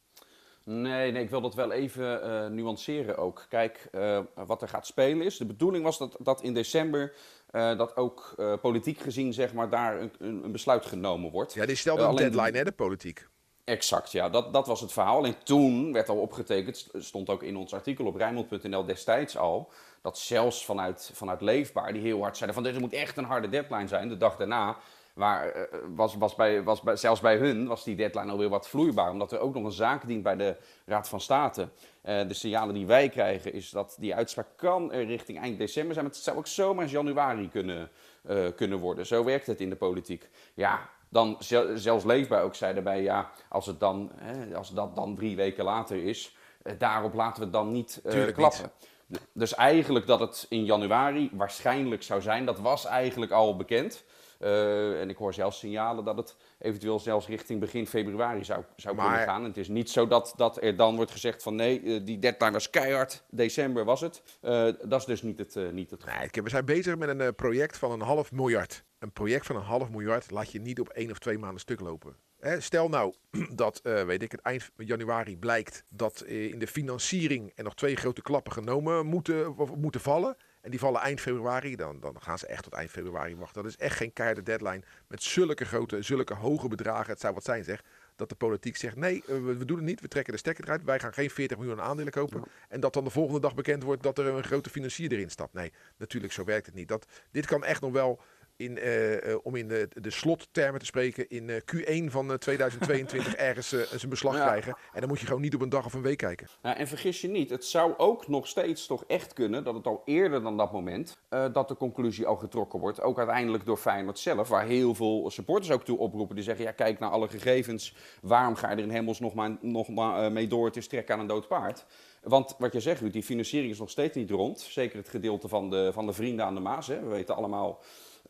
Nee, 0.72 1.12
nee, 1.12 1.24
ik 1.24 1.30
wil 1.30 1.42
dat 1.42 1.56
wel 1.56 1.72
even 1.72 2.22
uh, 2.24 2.48
nuanceren 2.48 3.18
ook. 3.18 3.46
Kijk, 3.50 3.90
uh, 3.92 4.20
wat 4.34 4.62
er 4.62 4.68
gaat 4.68 4.86
spelen 4.86 5.26
is. 5.26 5.38
De 5.38 5.46
bedoeling 5.46 5.84
was 5.84 5.98
dat, 5.98 6.16
dat 6.20 6.42
in 6.42 6.54
december 6.54 7.14
uh, 7.52 7.78
dat 7.78 7.96
ook 7.96 8.36
politiek 8.62 9.00
gezien 9.00 9.34
zeg 9.34 9.54
maar, 9.54 9.70
daar 9.70 10.02
een, 10.02 10.12
een, 10.20 10.52
besluit 10.52 10.86
genomen 10.86 11.32
wordt. 11.32 11.54
Ja, 11.54 11.66
die 11.66 11.76
stelde 11.76 12.04
een 12.04 12.16
deadline, 12.16 12.58
hè, 12.58 12.64
de 12.64 12.72
politiek. 12.72 13.28
Exact, 13.64 14.12
ja. 14.12 14.30
Dat, 14.30 14.54
dat 14.54 14.68
was 14.68 14.82
het 14.82 14.92
verhaal. 14.92 15.18
Alleen 15.18 15.44
toen 15.44 15.94
werd 15.94 16.10
al 16.10 16.18
opgetekend, 16.18 16.88
stond 16.98 17.30
ook 17.30 17.44
in 17.44 17.58
ons 17.58 17.74
artikel 17.74 18.06
op 18.06 18.16
Rijnmond.nl 18.16 18.86
destijds 18.86 19.38
al, 19.38 19.72
dat 20.02 20.18
zelfs 20.18 20.66
vanuit, 20.66 21.12
vanuit 21.14 21.42
Leefbaar, 21.42 21.94
die 21.94 22.02
heel 22.02 22.22
hard 22.22 22.38
zeiden 22.38 22.64
van 22.64 22.72
dit 22.72 22.82
moet 22.82 22.94
echt 22.94 23.18
een 23.18 23.24
harde 23.24 23.50
deadline 23.50 23.88
zijn, 23.88 24.10
de 24.10 24.18
dag 24.18 24.36
daarna, 24.36 24.78
waar, 25.20 25.56
uh, 25.56 25.64
was, 25.96 26.16
was, 26.16 26.36
bij, 26.36 26.64
was 26.64 26.82
bij, 26.82 26.96
zelfs 26.96 27.22
bij 27.22 27.38
hun 27.38 27.68
was 27.68 27.84
die 27.84 27.96
deadline 27.96 28.32
alweer 28.32 28.50
wat 28.50 28.70
vloeibaar, 28.70 29.12
omdat 29.12 29.32
er 29.32 29.40
ook 29.40 29.54
nog 29.54 29.64
een 29.64 29.72
zaak 29.72 30.08
dient 30.08 30.24
bij 30.24 30.36
de 30.36 30.56
Raad 30.86 31.10
van 31.10 31.22
State. 31.22 31.62
Uh, 31.62 32.28
de 32.28 32.34
signalen 32.34 32.74
die 32.74 32.86
wij 32.86 33.10
krijgen 33.10 33.54
is 33.54 33.70
dat 33.70 33.96
die 34.00 34.16
uitspraak 34.16 34.48
kan 34.56 34.92
er 34.92 35.06
richting 35.06 35.40
eind 35.40 35.58
december 35.58 35.94
zijn, 35.94 36.06
maar 36.06 36.14
het 36.14 36.24
zou 36.24 36.38
ook 36.38 36.48
zomaar 36.48 36.86
in 36.86 36.92
januari 36.92 37.50
kunnen, 37.50 37.90
uh, 38.30 38.48
kunnen 38.56 38.80
worden. 38.80 39.06
Zo 39.06 39.24
werkt 39.24 39.48
het 39.48 39.62
in 39.62 39.70
de 39.70 39.76
politiek. 39.76 40.30
Ja, 40.54 40.90
dan 41.10 41.38
zelfs 41.76 42.04
leefbaar 42.04 42.44
ook 42.44 42.56
zeiden 42.56 42.84
bij 42.84 43.02
ja, 43.02 43.32
als, 43.50 43.66
het 43.66 43.80
dan, 43.80 44.12
hè, 44.16 44.56
als 44.56 44.74
dat 44.74 44.96
dan 44.96 45.16
drie 45.16 45.36
weken 45.36 45.64
later 45.64 46.04
is, 46.04 46.36
eh, 46.62 46.74
daarop 46.78 47.14
laten 47.14 47.38
we 47.38 47.44
het 47.44 47.54
dan 47.54 47.72
niet 47.72 48.02
klappen. 48.34 48.72
Niet. 49.08 49.22
Dus 49.34 49.56
eigenlijk 49.56 50.08
dat 50.08 50.20
het 50.20 50.46
in 50.50 50.66
januari 50.66 51.30
waarschijnlijk 51.34 52.04
zou 52.04 52.22
zijn, 52.22 52.46
dat 52.46 52.60
was 52.60 52.86
eigenlijk 52.86 53.32
al 53.32 53.56
bekend. 53.56 54.04
Uh, 54.40 55.02
en 55.02 55.10
ik 55.10 55.18
hoor 55.18 55.34
zelfs 55.34 55.60
signalen 55.60 56.04
dat 56.04 56.18
het 56.18 56.36
eventueel 56.60 57.00
zelfs 57.00 57.28
richting 57.28 57.60
begin 57.60 57.88
februari 57.88 58.44
zou, 58.44 58.64
zou 58.76 58.96
maar... 58.96 59.06
kunnen 59.06 59.26
gaan. 59.26 59.42
En 59.42 59.48
het 59.48 59.58
is 59.58 59.68
niet 59.68 59.90
zo 59.90 60.08
dat, 60.08 60.34
dat 60.36 60.62
er 60.62 60.76
dan 60.76 60.96
wordt 60.96 61.12
gezegd 61.12 61.44
van 61.44 61.56
nee, 61.56 62.04
die 62.04 62.20
deadline 62.20 62.52
was 62.52 62.70
keihard, 62.70 63.24
december 63.30 63.86
was 63.86 64.02
het. 64.02 64.22
Uh, 64.42 64.66
dat 64.84 65.00
is 65.00 65.06
dus 65.06 65.22
niet 65.22 65.40
het, 65.40 65.74
niet 65.74 65.92
het 65.92 66.04
geval. 66.04 66.20
Nee, 66.20 66.44
we 66.44 66.50
zijn 66.50 66.66
bezig 66.66 66.98
met 66.98 67.20
een 67.20 67.36
project 67.36 67.78
van 67.78 67.92
een 67.92 68.02
half 68.02 68.32
miljard 68.32 68.84
een 69.00 69.12
project 69.12 69.46
van 69.46 69.56
een 69.56 69.62
half 69.62 69.90
miljard 69.90 70.32
laat 70.32 70.52
je 70.52 70.60
niet 70.60 70.80
op 70.80 70.90
één 70.90 71.12
of 71.12 71.20
twee 71.20 71.38
maanden 71.38 71.60
stuk 71.60 71.80
lopen. 71.80 72.16
stel 72.58 72.90
nou 72.90 73.14
dat, 73.56 73.82
uh, 73.84 74.04
weet 74.04 74.24
ik 74.24 74.32
het, 74.32 74.42
eind 74.42 74.72
januari 74.78 75.38
blijkt 75.38 75.84
dat 75.90 76.24
uh, 76.28 76.52
in 76.52 76.60
de 76.60 76.68
financiering 76.68 77.52
er 77.56 77.64
nog 77.64 77.76
twee 77.76 77.96
grote 77.96 78.22
klappen 78.22 78.52
genomen 78.52 79.06
moeten, 79.06 79.56
moeten 79.76 80.02
vallen. 80.02 80.36
En 80.62 80.70
die 80.70 80.80
vallen 80.80 81.02
eind 81.02 81.22
februari, 81.22 81.76
dan, 81.76 82.00
dan 82.00 82.22
gaan 82.22 82.38
ze 82.38 82.48
echt 82.48 82.64
tot 82.64 82.74
eind 82.74 82.90
februari 82.90 83.36
wachten. 83.36 83.64
Dat 83.64 83.72
is 83.72 83.78
echt 83.78 83.98
geen 83.98 84.14
keiharde 84.14 84.44
deadline 84.44 84.82
met 85.08 85.24
zulke 85.24 85.66
grote, 85.66 86.02
zulke 86.02 86.34
hoge 86.34 86.68
bedragen. 86.68 87.12
Het 87.12 87.20
zou 87.20 87.34
wat 87.34 87.44
zijn 87.44 87.64
zeg. 87.64 87.84
Dat 88.16 88.30
de 88.30 88.36
politiek 88.36 88.78
zegt, 88.78 88.96
nee, 88.96 89.24
we, 89.26 89.42
we, 89.42 89.66
doen 89.66 89.78
het 89.78 89.86
niet. 89.86 90.02
We 90.02 90.08
trekken 90.08 90.34
de 90.34 90.40
stekker 90.40 90.64
eruit. 90.64 90.84
Wij 90.84 91.00
gaan 91.00 91.14
geen 91.14 91.30
40 91.30 91.58
miljoen 91.58 91.82
aandelen 91.82 92.12
kopen. 92.12 92.44
En 92.70 92.80
dat 92.80 92.94
dan 92.94 93.04
de 93.04 93.10
volgende 93.10 93.40
dag 93.40 93.56
bekend 93.56 93.84
wordt 93.84 94.04
dat 94.04 94.18
er 94.18 94.26
een 94.26 94.44
grote 94.44 94.70
financier 94.70 95.12
erin 95.12 95.30
stapt. 95.30 95.54
Nee, 95.54 95.74
natuurlijk, 95.98 96.34
zo 96.34 96.44
werkt 96.44 96.66
het 96.66 96.76
niet. 96.76 96.88
Dat, 96.88 97.06
dit 97.32 97.46
kan 97.46 97.64
echt 97.64 97.82
nog 97.82 97.92
wel 97.92 98.22
in, 98.60 98.78
uh, 98.78 99.38
om 99.44 99.56
in 99.56 99.68
de, 99.68 99.88
de 100.02 100.10
slottermen 100.10 100.80
te 100.80 100.86
spreken, 100.86 101.30
in 101.30 101.48
uh, 101.48 101.56
Q1 101.56 102.12
van 102.12 102.38
2022 102.38 103.36
ergens 103.50 103.70
zijn 103.70 104.10
beslag 104.10 104.36
ja. 104.36 104.46
krijgen. 104.46 104.78
En 104.94 105.00
dan 105.00 105.10
moet 105.10 105.20
je 105.20 105.26
gewoon 105.26 105.42
niet 105.42 105.56
op 105.56 105.62
een 105.62 105.70
dag 105.70 105.86
of 105.86 105.94
een 105.94 106.02
week 106.02 106.18
kijken. 106.18 106.48
En 106.62 106.88
vergis 106.88 107.22
je 107.22 107.28
niet, 107.28 107.50
het 107.50 107.66
zou 107.66 107.94
ook 107.98 108.28
nog 108.28 108.48
steeds 108.48 108.86
toch 108.86 109.04
echt 109.08 109.34
kunnen 109.34 109.64
dat 109.64 109.74
het 109.74 109.88
al 109.88 110.02
eerder 110.06 110.42
dan 110.42 110.58
dat 110.58 110.72
moment, 110.72 111.18
dat 111.30 111.68
de 111.68 111.76
conclusie 111.76 112.26
al 112.26 112.36
getrokken 112.36 112.80
wordt. 112.80 113.02
Ook 113.02 113.18
uiteindelijk 113.18 113.66
door 113.66 113.78
Feyenoord 113.78 114.20
zelf, 114.20 114.48
waar 114.48 114.66
heel 114.66 114.96
veel 114.96 115.30
supporters 115.30 115.72
ook 115.72 115.84
toe 115.84 115.98
oproepen. 115.98 116.36
Die 116.36 116.44
zeggen, 116.44 116.66
ja 116.66 116.72
kijk 116.72 117.00
naar 117.00 117.10
alle 117.10 117.28
gegevens, 117.28 117.96
waarom 118.22 118.56
ga 118.56 118.70
je 118.70 118.76
er 118.76 118.84
in 118.84 118.90
hemels 118.90 119.20
nog 119.20 119.34
maar, 119.34 119.58
nog 119.62 119.88
maar 119.88 120.32
mee 120.32 120.48
door? 120.48 120.66
Het 120.66 120.78
is 120.78 120.88
trekken 120.88 121.14
aan 121.14 121.20
een 121.22 121.28
dood 121.28 121.48
paard. 121.48 121.86
Want 122.24 122.56
wat 122.58 122.74
je 122.74 122.80
zegt, 122.80 123.12
die 123.12 123.24
financiering 123.24 123.72
is 123.72 123.80
nog 123.80 123.90
steeds 123.90 124.16
niet 124.16 124.30
rond. 124.30 124.60
Zeker 124.60 124.98
het 124.98 125.10
gedeelte 125.10 125.48
van 125.48 125.70
de, 125.70 125.92
van 125.94 126.06
de 126.06 126.14
vrienden 126.14 126.46
aan 126.46 126.54
de 126.54 126.60
Maas. 126.60 126.88
Hè. 126.88 127.00
We 127.00 127.08
weten 127.08 127.36
allemaal 127.36 127.80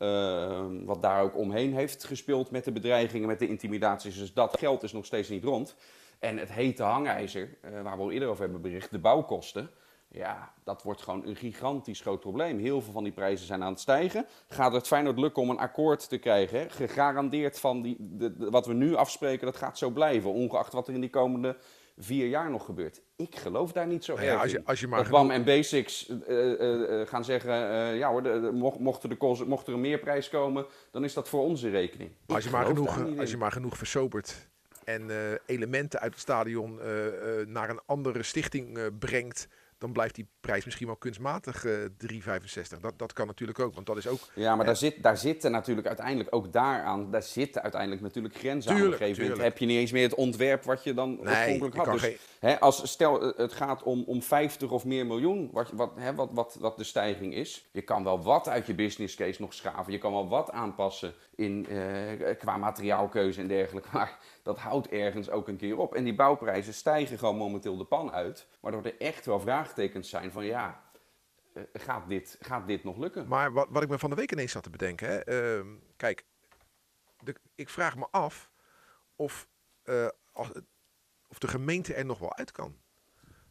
uh, 0.02 0.66
wat 0.84 1.02
daar 1.02 1.22
ook 1.22 1.36
omheen 1.36 1.74
heeft 1.74 2.04
gespeeld 2.04 2.50
met 2.50 2.64
de 2.64 2.72
bedreigingen, 2.72 3.28
met 3.28 3.38
de 3.38 3.48
intimidaties. 3.48 4.18
Dus 4.18 4.32
dat 4.32 4.58
geld 4.58 4.82
is 4.82 4.92
nog 4.92 5.04
steeds 5.04 5.28
niet 5.28 5.44
rond. 5.44 5.74
En 6.18 6.38
het 6.38 6.52
hete 6.52 6.82
hangijzer, 6.82 7.56
uh, 7.64 7.82
waar 7.82 7.96
we 7.96 8.02
al 8.02 8.10
eerder 8.10 8.28
over 8.28 8.42
hebben 8.42 8.60
bericht, 8.60 8.90
de 8.90 8.98
bouwkosten. 8.98 9.70
Ja, 10.12 10.52
dat 10.64 10.82
wordt 10.82 11.02
gewoon 11.02 11.26
een 11.26 11.36
gigantisch 11.36 12.00
groot 12.00 12.20
probleem. 12.20 12.58
Heel 12.58 12.80
veel 12.80 12.92
van 12.92 13.04
die 13.04 13.12
prijzen 13.12 13.46
zijn 13.46 13.62
aan 13.62 13.70
het 13.70 13.80
stijgen. 13.80 14.26
Gaat 14.48 14.72
het 14.72 14.86
Feyenoord 14.86 15.18
lukken 15.18 15.42
om 15.42 15.50
een 15.50 15.58
akkoord 15.58 16.08
te 16.08 16.18
krijgen? 16.18 16.70
Gegarandeerd 16.70 17.58
van 17.58 17.82
die, 17.82 17.96
de, 17.98 18.34
wat 18.50 18.66
we 18.66 18.74
nu 18.74 18.94
afspreken, 18.94 19.46
dat 19.46 19.56
gaat 19.56 19.78
zo 19.78 19.90
blijven. 19.90 20.32
Ongeacht 20.32 20.72
wat 20.72 20.88
er 20.88 20.94
in 20.94 21.00
die 21.00 21.10
komende 21.10 21.56
vier 22.00 22.26
jaar 22.26 22.50
nog 22.50 22.64
gebeurt. 22.64 23.02
Ik 23.16 23.36
geloof 23.36 23.72
daar 23.72 23.86
niet 23.86 24.04
zo 24.04 24.14
nou 24.14 24.26
erg 24.26 24.40
als 24.40 24.50
je, 24.50 24.64
als 24.64 24.80
je 24.80 24.86
maar 24.88 25.02
dat 25.02 25.12
BAM 25.12 25.30
en 25.30 25.44
Basics 25.44 26.08
uh, 26.08 27.06
gaan 27.06 27.24
zeggen, 27.24 27.52
ja 27.96 28.10
hoor, 28.10 28.22
de, 28.22 28.50
mocht, 28.78 29.02
er 29.02 29.08
de, 29.08 29.44
mocht 29.46 29.66
er 29.66 29.74
een 29.74 29.80
meerprijs 29.80 30.28
komen, 30.28 30.66
dan 30.90 31.04
is 31.04 31.14
dat 31.14 31.28
voor 31.28 31.42
onze 31.42 31.70
rekening. 31.70 32.10
Als 32.26 32.44
je, 32.44 32.50
maar 32.50 32.66
genoeg, 32.66 33.18
als 33.18 33.30
je 33.30 33.36
maar 33.36 33.52
genoeg 33.52 33.76
versobert 33.76 34.48
en 34.84 35.10
elementen 35.46 36.00
uit 36.00 36.12
het 36.12 36.20
stadion 36.20 36.80
naar 37.46 37.70
een 37.70 37.80
andere 37.86 38.22
stichting 38.22 38.98
brengt 38.98 39.48
dan 39.80 39.92
blijft 39.92 40.14
die 40.14 40.28
prijs 40.40 40.64
misschien 40.64 40.86
wel 40.86 40.96
kunstmatig 40.96 41.64
uh, 41.64 41.84
eh, 41.84 41.90
3,65. 42.72 42.80
Dat, 42.80 42.98
dat 42.98 43.12
kan 43.12 43.26
natuurlijk 43.26 43.58
ook, 43.58 43.74
want 43.74 43.86
dat 43.86 43.96
is 43.96 44.06
ook... 44.06 44.18
Ja, 44.34 44.56
maar 44.56 44.66
daar, 44.66 44.76
zit, 44.76 45.02
daar 45.02 45.16
zitten 45.16 45.50
natuurlijk 45.50 45.86
uiteindelijk 45.86 46.34
ook 46.34 46.52
daaraan, 46.52 47.10
daar 47.10 47.22
zitten 47.22 47.62
uiteindelijk 47.62 48.02
natuurlijk 48.02 48.34
grenzen 48.34 48.76
tuurlijk, 48.76 49.02
aan. 49.02 49.32
Op 49.32 49.38
heb 49.38 49.58
je 49.58 49.66
niet 49.66 49.78
eens 49.78 49.92
meer 49.92 50.02
het 50.02 50.14
ontwerp 50.14 50.64
wat 50.64 50.84
je 50.84 50.94
dan 50.94 51.08
nee, 51.10 51.26
oorspronkelijk 51.26 51.76
had. 51.76 52.00
Dus, 52.00 52.16
hè, 52.38 52.60
als, 52.60 52.90
stel, 52.90 53.22
eh, 53.22 53.38
het 53.38 53.52
gaat 53.52 53.82
om, 53.82 54.04
om 54.06 54.22
50 54.22 54.70
of 54.70 54.84
meer 54.84 55.06
miljoen, 55.06 55.48
wat, 55.52 55.70
wat, 55.70 55.92
hè, 55.96 56.14
wat, 56.14 56.32
wat, 56.32 56.56
wat 56.60 56.78
de 56.78 56.84
stijging 56.84 57.34
is. 57.34 57.68
Je 57.72 57.82
kan 57.82 58.04
wel 58.04 58.22
wat 58.22 58.48
uit 58.48 58.66
je 58.66 58.74
business 58.74 59.14
case 59.14 59.40
nog 59.40 59.54
schaven. 59.54 59.92
Je 59.92 59.98
kan 59.98 60.12
wel 60.12 60.28
wat 60.28 60.50
aanpassen 60.50 61.14
in, 61.34 61.66
uh, 61.70 62.36
qua 62.38 62.56
materiaalkeuze 62.56 63.40
en 63.40 63.48
dergelijke. 63.48 63.88
Maar 64.00 64.18
dat 64.54 64.58
houdt 64.58 64.88
ergens 64.88 65.30
ook 65.30 65.48
een 65.48 65.56
keer 65.56 65.78
op. 65.78 65.94
En 65.94 66.04
die 66.04 66.14
bouwprijzen 66.14 66.74
stijgen 66.74 67.18
gewoon 67.18 67.36
momenteel 67.36 67.76
de 67.76 67.84
pan 67.84 68.12
uit. 68.12 68.46
Waardoor 68.60 68.84
er 68.84 69.00
echt 69.00 69.26
wel 69.26 69.40
vraagtekens 69.40 70.08
zijn 70.08 70.32
van 70.32 70.44
ja, 70.44 70.82
eh, 71.52 71.62
gaat, 71.72 72.08
dit, 72.08 72.36
gaat 72.40 72.66
dit 72.66 72.84
nog 72.84 72.96
lukken? 72.96 73.28
Maar 73.28 73.52
wat, 73.52 73.66
wat 73.70 73.82
ik 73.82 73.88
me 73.88 73.98
van 73.98 74.10
de 74.10 74.16
week 74.16 74.32
ineens 74.32 74.52
zat 74.52 74.62
te 74.62 74.70
bedenken. 74.70 75.08
Hè, 75.08 75.18
ehm, 75.18 75.68
kijk, 75.96 76.24
de, 77.18 77.34
ik 77.54 77.68
vraag 77.68 77.96
me 77.96 78.06
af 78.10 78.50
of, 79.16 79.48
als, 80.32 80.50
of 81.28 81.38
de 81.38 81.48
gemeente 81.48 81.94
er 81.94 82.04
nog 82.04 82.18
wel 82.18 82.34
uit 82.34 82.52
kan. 82.52 82.78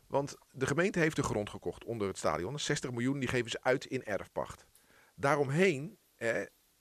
Want 0.07 0.37
de 0.51 0.65
gemeente 0.65 0.99
heeft 0.99 1.15
de 1.15 1.23
grond 1.23 1.49
gekocht 1.49 1.83
onder 1.83 2.07
het 2.07 2.17
stadion. 2.17 2.59
60 2.59 2.91
miljoen 2.91 3.19
die 3.19 3.29
geven 3.29 3.49
ze 3.49 3.59
uit 3.61 3.85
in 3.85 4.03
erfpacht. 4.03 4.65
Daaromheen 5.15 5.97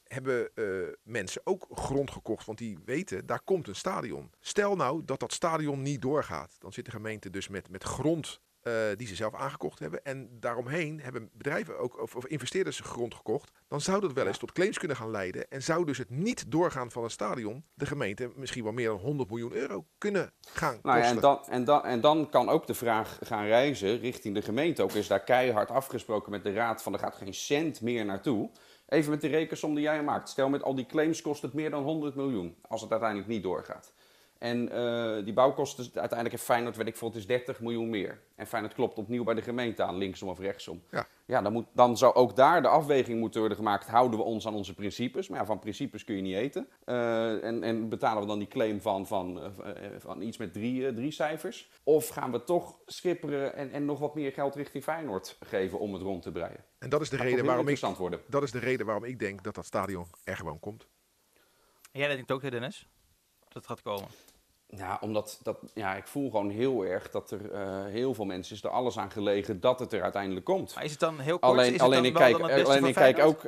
hebben 0.08 0.50
uh, 0.54 0.88
mensen 1.02 1.40
ook 1.44 1.66
grond 1.70 2.10
gekocht, 2.10 2.46
want 2.46 2.58
die 2.58 2.78
weten, 2.84 3.26
daar 3.26 3.42
komt 3.44 3.68
een 3.68 3.74
stadion. 3.74 4.30
Stel 4.40 4.76
nou 4.76 5.04
dat 5.04 5.20
dat 5.20 5.32
stadion 5.32 5.82
niet 5.82 6.02
doorgaat. 6.02 6.56
Dan 6.58 6.72
zit 6.72 6.84
de 6.84 6.90
gemeente 6.90 7.30
dus 7.30 7.48
met, 7.48 7.70
met 7.70 7.84
grond 7.84 8.40
uh, 8.62 8.74
die 8.96 9.06
ze 9.06 9.14
zelf 9.14 9.34
aangekocht 9.34 9.78
hebben. 9.78 10.04
En 10.04 10.28
daaromheen 10.40 11.00
hebben 11.00 11.30
bedrijven 11.32 11.78
ook, 11.78 12.02
of, 12.02 12.16
of 12.16 12.26
investeerders 12.26 12.80
grond 12.80 13.14
gekocht. 13.14 13.50
Dan 13.68 13.80
zou 13.80 14.00
dat 14.00 14.12
wel 14.12 14.26
eens 14.26 14.38
tot 14.38 14.52
claims 14.52 14.78
kunnen 14.78 14.96
gaan 14.96 15.10
leiden. 15.10 15.48
En 15.48 15.62
zou 15.62 15.84
dus 15.84 15.98
het 15.98 16.10
niet 16.10 16.50
doorgaan 16.50 16.90
van 16.90 17.04
een 17.04 17.10
stadion 17.10 17.64
de 17.74 17.86
gemeente 17.86 18.30
misschien 18.36 18.64
wel 18.64 18.72
meer 18.72 18.88
dan 18.88 18.98
100 18.98 19.28
miljoen 19.28 19.52
euro 19.52 19.86
kunnen 19.98 20.32
gaan 20.40 20.78
nou 20.82 20.98
ja, 20.98 21.04
en, 21.04 21.20
dan, 21.20 21.44
en, 21.48 21.64
dan, 21.64 21.84
en 21.84 22.00
dan 22.00 22.30
kan 22.30 22.48
ook 22.48 22.66
de 22.66 22.74
vraag 22.74 23.18
gaan 23.22 23.46
reizen 23.46 23.98
richting 23.98 24.34
de 24.34 24.42
gemeente. 24.42 24.82
Ook 24.82 24.92
is 24.92 25.06
daar 25.06 25.24
keihard 25.24 25.70
afgesproken 25.70 26.30
met 26.30 26.42
de 26.42 26.52
raad 26.52 26.82
van 26.82 26.92
er 26.92 26.98
gaat 26.98 27.16
geen 27.16 27.34
cent 27.34 27.80
meer 27.80 28.04
naartoe. 28.04 28.50
Even 28.88 29.10
met 29.10 29.20
de 29.20 29.28
rekensom 29.28 29.74
die 29.74 29.82
jij 29.82 30.02
maakt. 30.02 30.28
Stel 30.28 30.48
met 30.48 30.62
al 30.62 30.74
die 30.74 30.86
claims 30.86 31.22
kost 31.22 31.42
het 31.42 31.52
meer 31.52 31.70
dan 31.70 31.82
100 31.82 32.14
miljoen. 32.14 32.56
Als 32.68 32.80
het 32.80 32.90
uiteindelijk 32.90 33.30
niet 33.30 33.42
doorgaat. 33.42 33.92
En 34.38 34.72
uh, 34.72 35.24
die 35.24 35.32
bouwkosten, 35.32 35.84
uiteindelijk 35.84 36.30
heeft 36.30 36.44
Feyenoord, 36.44 36.76
weet 36.76 36.86
ik 36.86 36.96
veel, 36.96 37.08
het 37.08 37.16
is 37.16 37.26
30 37.26 37.60
miljoen 37.60 37.90
meer. 37.90 38.20
En 38.34 38.46
Feyenoord 38.46 38.74
klopt 38.74 38.98
opnieuw 38.98 39.24
bij 39.24 39.34
de 39.34 39.42
gemeente 39.42 39.82
aan, 39.82 39.96
linksom 39.96 40.28
of 40.28 40.38
rechtsom. 40.38 40.82
Ja, 40.90 41.06
ja 41.28 41.42
dan, 41.42 41.52
moet, 41.52 41.66
dan 41.72 41.96
zou 41.96 42.14
ook 42.14 42.36
daar 42.36 42.62
de 42.62 42.68
afweging 42.68 43.20
moeten 43.20 43.40
worden 43.40 43.58
gemaakt, 43.58 43.86
houden 43.86 44.18
we 44.18 44.24
ons 44.24 44.46
aan 44.46 44.54
onze 44.54 44.74
principes? 44.74 45.28
Maar 45.28 45.38
ja, 45.38 45.46
van 45.46 45.58
principes 45.58 46.04
kun 46.04 46.16
je 46.16 46.22
niet 46.22 46.34
eten. 46.34 46.68
Uh, 46.84 47.44
en, 47.44 47.62
en, 47.62 47.88
betalen 47.88 48.22
we 48.22 48.28
dan 48.28 48.38
die 48.38 48.48
claim 48.48 48.80
van, 48.80 49.06
van, 49.06 49.38
uh, 49.38 49.52
van 49.98 50.20
iets 50.20 50.36
met 50.36 50.52
drie, 50.52 50.94
drie 50.94 51.10
cijfers? 51.10 51.70
Of 51.82 52.08
gaan 52.08 52.32
we 52.32 52.44
toch 52.44 52.78
schipperen 52.86 53.54
en, 53.54 53.70
en 53.70 53.84
nog 53.84 53.98
wat 53.98 54.14
meer 54.14 54.32
geld 54.32 54.54
richting 54.54 54.84
Feyenoord 54.84 55.36
geven 55.40 55.78
om 55.78 55.92
het 55.92 56.02
rond 56.02 56.22
te 56.22 56.32
breien? 56.32 56.64
En 56.78 56.88
dat 56.88 57.00
is 57.00 57.08
de, 57.08 57.16
reden 57.16 57.44
waarom, 57.44 57.68
ik, 57.68 57.78
worden. 57.78 58.20
dat 58.26 58.42
is 58.42 58.50
de 58.50 58.58
reden 58.58 58.86
waarom 58.86 59.04
ik 59.04 59.18
denk 59.18 59.42
dat 59.42 59.54
dat 59.54 59.66
stadion 59.66 60.06
er 60.24 60.36
gewoon 60.36 60.60
komt. 60.60 60.88
En 61.92 62.00
jij 62.00 62.08
denkt 62.08 62.32
ook, 62.32 62.50
Dennis? 62.50 62.88
dat 63.48 63.66
gaat 63.66 63.82
komen? 63.82 64.08
Ja, 64.70 64.98
omdat 65.00 65.40
dat, 65.42 65.58
ja, 65.74 65.94
ik 65.94 66.06
voel 66.06 66.30
gewoon 66.30 66.50
heel 66.50 66.84
erg 66.84 67.10
dat 67.10 67.30
er 67.30 67.52
uh, 67.52 67.84
heel 67.84 68.14
veel 68.14 68.24
mensen 68.24 68.56
is 68.56 68.64
er 68.64 68.70
alles 68.70 68.98
aan 68.98 69.10
gelegen 69.10 69.60
dat 69.60 69.78
het 69.78 69.92
er 69.92 70.02
uiteindelijk 70.02 70.44
komt. 70.44 70.74
Maar 70.74 70.84
is 70.84 70.90
het 70.90 71.00
dan 71.00 71.18
heel 71.18 71.38
kort? 71.38 71.52
Alleen, 71.52 71.74
is 71.74 71.80
alleen 71.80 72.04
ik 72.04 72.14
kijk, 72.14 72.40
alleen 72.40 72.84
ik 72.84 72.94
kijk 72.94 73.18
ook 73.18 73.42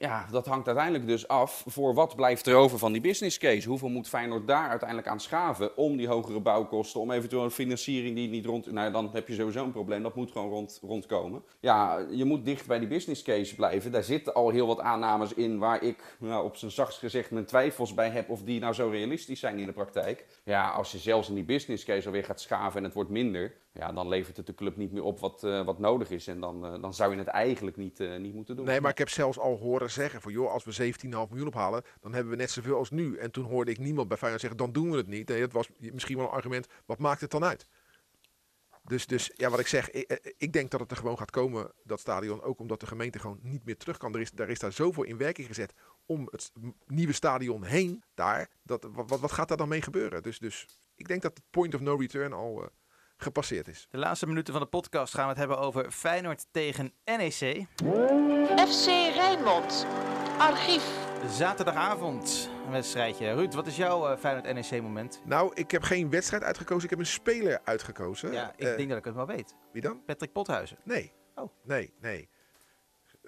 ja, 0.00 0.26
dat 0.30 0.46
hangt 0.46 0.66
uiteindelijk 0.66 1.06
dus 1.06 1.28
af 1.28 1.64
voor 1.66 1.94
wat 1.94 2.16
blijft 2.16 2.46
er 2.46 2.54
over 2.54 2.78
van 2.78 2.92
die 2.92 3.00
business 3.00 3.38
case. 3.38 3.68
Hoeveel 3.68 3.88
moet 3.88 4.08
Feyenoord 4.08 4.46
daar 4.46 4.68
uiteindelijk 4.68 5.08
aan 5.08 5.20
schaven 5.20 5.76
om 5.76 5.96
die 5.96 6.08
hogere 6.08 6.40
bouwkosten, 6.40 7.00
om 7.00 7.10
eventueel 7.10 7.44
een 7.44 7.50
financiering 7.50 8.14
die 8.14 8.28
niet 8.28 8.46
rond... 8.46 8.72
Nou, 8.72 8.92
dan 8.92 9.10
heb 9.12 9.28
je 9.28 9.34
sowieso 9.34 9.64
een 9.64 9.72
probleem, 9.72 10.02
dat 10.02 10.14
moet 10.14 10.30
gewoon 10.30 10.48
rond, 10.48 10.80
rondkomen. 10.82 11.42
Ja, 11.60 12.06
je 12.10 12.24
moet 12.24 12.44
dicht 12.44 12.66
bij 12.66 12.78
die 12.78 12.88
business 12.88 13.22
case 13.22 13.54
blijven. 13.54 13.92
Daar 13.92 14.02
zitten 14.02 14.34
al 14.34 14.50
heel 14.50 14.66
wat 14.66 14.80
aannames 14.80 15.34
in 15.34 15.58
waar 15.58 15.82
ik 15.82 16.16
nou, 16.18 16.44
op 16.44 16.56
zijn 16.56 16.70
zachtst 16.70 16.98
gezegd 16.98 17.30
mijn 17.30 17.44
twijfels 17.44 17.94
bij 17.94 18.10
heb 18.10 18.30
of 18.30 18.42
die 18.42 18.60
nou 18.60 18.74
zo 18.74 18.88
realistisch 18.88 19.40
zijn 19.40 19.58
in 19.58 19.66
de 19.66 19.72
praktijk. 19.72 20.26
Ja, 20.44 20.70
als 20.70 20.92
je 20.92 20.98
zelfs 20.98 21.28
in 21.28 21.34
die 21.34 21.44
business 21.44 21.84
case 21.84 22.06
alweer 22.06 22.24
gaat 22.24 22.40
schaven 22.40 22.78
en 22.78 22.84
het 22.84 22.94
wordt 22.94 23.10
minder, 23.10 23.54
ja, 23.72 23.92
dan 23.92 24.08
levert 24.08 24.36
het 24.36 24.46
de 24.46 24.54
club 24.54 24.76
niet 24.76 24.92
meer 24.92 25.02
op 25.02 25.18
wat, 25.18 25.42
uh, 25.44 25.64
wat 25.64 25.78
nodig 25.78 26.10
is. 26.10 26.26
En 26.26 26.40
dan, 26.40 26.74
uh, 26.74 26.82
dan 26.82 26.94
zou 26.94 27.12
je 27.12 27.18
het 27.18 27.26
eigenlijk 27.26 27.76
niet, 27.76 28.00
uh, 28.00 28.16
niet 28.16 28.34
moeten 28.34 28.56
doen. 28.56 28.64
Nee, 28.64 28.80
maar 28.80 28.90
ik 28.90 28.98
heb 28.98 29.08
zelfs 29.08 29.38
al 29.38 29.56
horen 29.56 29.90
zeggen 29.90 30.20
van 30.20 30.32
joh, 30.32 30.50
als 30.52 30.64
we 30.64 30.72
17,5 30.72 31.30
miljoen 31.30 31.46
ophalen, 31.46 31.82
dan 32.00 32.12
hebben 32.12 32.30
we 32.32 32.38
net 32.38 32.50
zoveel 32.50 32.76
als 32.76 32.90
nu. 32.90 33.16
En 33.16 33.30
toen 33.30 33.44
hoorde 33.44 33.70
ik 33.70 33.78
niemand 33.78 34.08
bij 34.08 34.16
Feyenoord 34.16 34.42
zeggen, 34.42 34.58
dan 34.58 34.72
doen 34.72 34.90
we 34.90 34.96
het 34.96 35.06
niet. 35.06 35.28
Nee, 35.28 35.40
dat 35.40 35.52
was 35.52 35.68
misschien 35.78 36.16
wel 36.16 36.26
een 36.26 36.32
argument, 36.32 36.66
wat 36.86 36.98
maakt 36.98 37.20
het 37.20 37.30
dan 37.30 37.44
uit? 37.44 37.66
Dus, 38.84 39.06
dus 39.06 39.30
ja, 39.34 39.50
wat 39.50 39.60
ik 39.60 39.66
zeg, 39.66 39.90
ik, 39.90 40.34
ik, 40.36 40.52
denk 40.52 40.70
dat 40.70 40.80
het 40.80 40.90
er 40.90 40.96
gewoon 40.96 41.18
gaat 41.18 41.30
komen, 41.30 41.72
dat 41.84 42.00
stadion. 42.00 42.42
Ook 42.42 42.58
omdat 42.58 42.80
de 42.80 42.86
gemeente 42.86 43.18
gewoon 43.18 43.38
niet 43.42 43.64
meer 43.64 43.76
terug 43.76 43.96
kan. 43.96 44.14
Er 44.14 44.20
is, 44.20 44.30
daar 44.30 44.48
is 44.48 44.58
daar 44.58 44.72
zoveel 44.72 45.02
in 45.02 45.16
werking 45.16 45.46
gezet 45.46 45.74
om 46.06 46.28
het 46.30 46.52
nieuwe 46.86 47.12
stadion 47.12 47.64
heen. 47.64 48.02
Daar, 48.14 48.48
dat, 48.62 48.88
wat, 48.92 49.20
wat 49.20 49.32
gaat 49.32 49.48
daar 49.48 49.56
dan 49.56 49.68
mee 49.68 49.82
gebeuren? 49.82 50.22
Dus, 50.22 50.38
dus 50.38 50.66
ik 50.94 51.08
denk 51.08 51.22
dat 51.22 51.36
het 51.36 51.44
point 51.50 51.74
of 51.74 51.80
no 51.80 51.96
return 51.96 52.32
al 52.32 52.70
gepasseerd 53.20 53.68
is. 53.68 53.86
De 53.90 53.98
laatste 53.98 54.26
minuten 54.26 54.52
van 54.52 54.62
de 54.62 54.68
podcast 54.68 55.14
gaan 55.14 55.22
we 55.22 55.28
het 55.28 55.38
hebben 55.38 55.58
over 55.58 55.90
Feyenoord 55.90 56.46
tegen 56.50 56.92
NEC. 57.04 57.66
FC 58.68 58.86
Rijnmond, 59.14 59.86
archief. 60.38 61.08
Zaterdagavond, 61.28 62.50
een 62.66 62.72
wedstrijdje. 62.72 63.32
Ruud, 63.32 63.54
wat 63.54 63.66
is 63.66 63.76
jouw 63.76 64.12
uh, 64.12 64.18
Feyenoord-NEC-moment? 64.18 65.22
Nou, 65.24 65.52
ik 65.54 65.70
heb 65.70 65.82
geen 65.82 66.10
wedstrijd 66.10 66.42
uitgekozen, 66.42 66.84
ik 66.84 66.90
heb 66.90 66.98
een 66.98 67.06
speler 67.06 67.60
uitgekozen. 67.64 68.32
Ja, 68.32 68.52
ik 68.56 68.66
uh, 68.66 68.76
denk 68.76 68.88
dat 68.88 68.98
ik 68.98 69.04
het 69.04 69.14
wel 69.14 69.26
weet. 69.26 69.54
Wie 69.72 69.82
dan? 69.82 70.04
Patrick 70.04 70.32
Pothuizen. 70.32 70.78
Nee. 70.84 71.12
Oh. 71.34 71.50
Nee, 71.62 71.92
nee. 72.00 72.28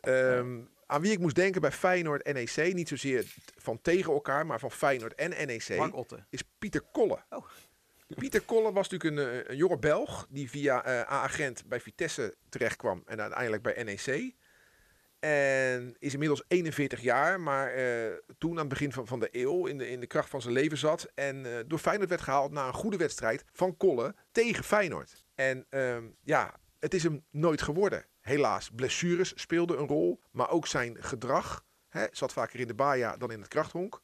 Um, 0.03 0.71
aan 0.87 1.01
wie 1.01 1.13
ik 1.13 1.19
moest 1.19 1.35
denken 1.35 1.61
bij 1.61 1.73
Feyenoord 1.73 2.33
NEC, 2.33 2.75
niet 2.75 2.89
zozeer 2.89 3.35
van 3.57 3.81
tegen 3.81 4.13
elkaar, 4.13 4.47
maar 4.47 4.61
van 4.61 4.71
Feyenoord 4.71 5.15
en 5.15 5.31
NEC, 5.47 5.93
is 6.31 6.43
Pieter 6.59 6.81
Kolle. 6.81 7.19
Oh. 7.31 7.45
Pieter 8.15 8.41
Kolle 8.41 8.73
was 8.73 8.89
natuurlijk 8.89 9.21
een, 9.21 9.33
eh, 9.33 9.51
een 9.51 9.57
jonge 9.57 9.79
Belg 9.79 10.27
die 10.31 10.51
via 10.51 10.87
uh, 10.87 11.01
agent 11.01 11.65
bij 11.67 11.81
Vitesse 11.81 12.35
terechtkwam 12.49 13.03
en 13.07 13.21
uiteindelijk 13.21 13.63
bij 13.63 13.83
NEC. 13.83 14.35
En 15.21 15.97
is 15.99 16.13
inmiddels 16.13 16.45
41 16.49 17.01
jaar, 17.01 17.41
maar 17.41 17.79
uh, 17.79 18.13
toen 18.39 18.51
aan 18.51 18.59
het 18.59 18.69
begin 18.69 18.93
van, 18.93 19.07
van 19.07 19.21
de 19.21 19.29
eeuw 19.33 19.67
in 19.67 19.79
de, 19.79 19.89
in 19.89 20.01
de 20.01 20.07
kracht 20.07 20.29
van 20.29 20.43
zijn 20.43 20.55
leven 20.55 20.79
zat. 20.79 21.11
En 21.15 21.65
door 21.67 21.79
Feyenoord 21.79 22.09
werd 22.09 22.23
gehaald 22.23 22.53
na 22.53 22.67
een 22.67 22.73
goede 22.73 22.97
wedstrijd 22.97 23.45
van 23.53 23.77
Kolle 23.77 24.15
tegen 24.33 24.65
Feyenoord. 24.65 25.25
En 25.35 25.67
uh, 25.71 25.97
ja, 26.23 26.55
het 26.79 26.95
is 26.95 27.03
hem 27.03 27.25
nooit 27.31 27.63
geworden. 27.63 28.07
Helaas, 28.21 28.71
blessures 28.71 29.33
speelden 29.35 29.79
een 29.79 29.87
rol, 29.87 30.21
maar 30.31 30.51
ook 30.51 30.67
zijn 30.67 30.97
gedrag. 31.01 31.65
Hè, 31.89 32.07
zat 32.11 32.33
vaker 32.33 32.61
in 32.61 32.67
de 32.67 32.75
baia 32.75 33.17
dan 33.17 33.31
in 33.31 33.39
het 33.39 33.49
krachthonk. 33.49 34.01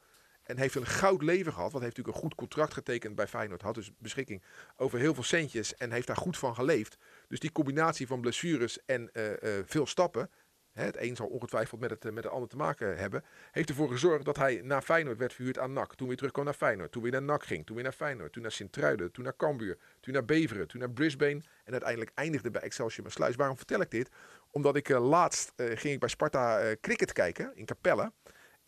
En 0.48 0.58
heeft 0.58 0.74
een 0.74 0.86
goud 0.86 1.22
leven 1.22 1.52
gehad. 1.52 1.72
Want 1.72 1.84
heeft 1.84 1.96
natuurlijk 1.96 2.16
een 2.16 2.28
goed 2.28 2.38
contract 2.38 2.72
getekend 2.72 3.14
bij 3.14 3.26
Feyenoord. 3.26 3.62
Had 3.62 3.74
dus 3.74 3.90
beschikking 3.98 4.42
over 4.76 4.98
heel 4.98 5.14
veel 5.14 5.22
centjes. 5.22 5.76
En 5.76 5.92
heeft 5.92 6.06
daar 6.06 6.16
goed 6.16 6.38
van 6.38 6.54
geleefd. 6.54 6.96
Dus 7.28 7.40
die 7.40 7.52
combinatie 7.52 8.06
van 8.06 8.20
blessures 8.20 8.84
en 8.84 9.10
uh, 9.12 9.30
uh, 9.30 9.34
veel 9.64 9.86
stappen. 9.86 10.30
Hè, 10.72 10.84
het 10.84 10.96
een 10.96 11.16
zal 11.16 11.26
ongetwijfeld 11.26 11.80
met 11.80 11.90
het, 11.90 12.04
met 12.04 12.24
het 12.24 12.32
ander 12.32 12.48
te 12.48 12.56
maken 12.56 12.98
hebben. 12.98 13.24
Heeft 13.50 13.68
ervoor 13.68 13.88
gezorgd 13.90 14.24
dat 14.24 14.36
hij 14.36 14.60
naar 14.64 14.82
Feyenoord 14.82 15.18
werd 15.18 15.32
verhuurd 15.32 15.58
aan 15.58 15.72
NAC. 15.72 15.94
Toen 15.94 16.06
weer 16.06 16.16
terugkwam 16.16 16.44
naar 16.44 16.54
Feyenoord. 16.54 16.92
Toen 16.92 17.02
weer 17.02 17.12
naar 17.12 17.22
NAC 17.22 17.44
ging. 17.44 17.66
Toen 17.66 17.74
weer 17.74 17.84
naar 17.84 17.92
Feyenoord. 17.92 18.32
Toen 18.32 18.42
naar 18.42 18.52
Sint-Truiden. 18.52 19.12
Toen 19.12 19.24
naar 19.24 19.36
Cambuur. 19.36 19.78
Toen 20.00 20.12
naar 20.12 20.24
Beveren. 20.24 20.68
Toen 20.68 20.80
naar 20.80 20.90
Brisbane. 20.90 21.42
En 21.64 21.72
uiteindelijk 21.72 22.10
eindigde 22.14 22.50
bij 22.50 22.62
Excelsior 22.62 23.10
Sluis. 23.10 23.36
Waarom 23.36 23.56
vertel 23.56 23.80
ik 23.80 23.90
dit? 23.90 24.08
Omdat 24.50 24.76
ik 24.76 24.88
laatst 24.88 25.52
ging 25.56 25.94
ik 25.94 26.00
bij 26.00 26.08
Sparta 26.08 26.74
cricket 26.80 27.12
kijken 27.12 27.56
in 27.56 27.64
Capelle. 27.64 28.12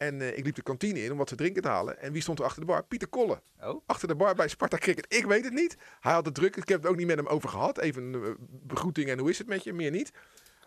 En 0.00 0.20
uh, 0.20 0.36
ik 0.36 0.44
liep 0.44 0.54
de 0.54 0.62
kantine 0.62 1.02
in 1.04 1.12
om 1.12 1.18
wat 1.18 1.26
te 1.26 1.34
drinken 1.34 1.62
te 1.62 1.68
halen. 1.68 2.00
En 2.00 2.12
wie 2.12 2.22
stond 2.22 2.38
er 2.38 2.44
achter 2.44 2.60
de 2.60 2.66
bar? 2.66 2.84
Pieter 2.84 3.08
Kolle. 3.08 3.42
Oh. 3.60 3.82
Achter 3.86 4.08
de 4.08 4.14
bar 4.14 4.34
bij 4.34 4.48
Sparta 4.48 4.76
Cricket. 4.76 5.14
Ik 5.14 5.24
weet 5.24 5.44
het 5.44 5.52
niet. 5.52 5.76
Hij 6.00 6.12
had 6.12 6.24
het 6.24 6.34
druk. 6.34 6.56
Ik 6.56 6.68
heb 6.68 6.82
het 6.82 6.90
ook 6.90 6.96
niet 6.96 7.06
met 7.06 7.16
hem 7.16 7.26
over 7.26 7.48
gehad. 7.48 7.78
Even 7.78 8.02
een 8.02 8.22
uh, 8.22 8.34
begroeting 8.38 9.08
en 9.08 9.18
hoe 9.18 9.30
is 9.30 9.38
het 9.38 9.46
met 9.46 9.64
je? 9.64 9.72
Meer 9.72 9.90
niet. 9.90 10.12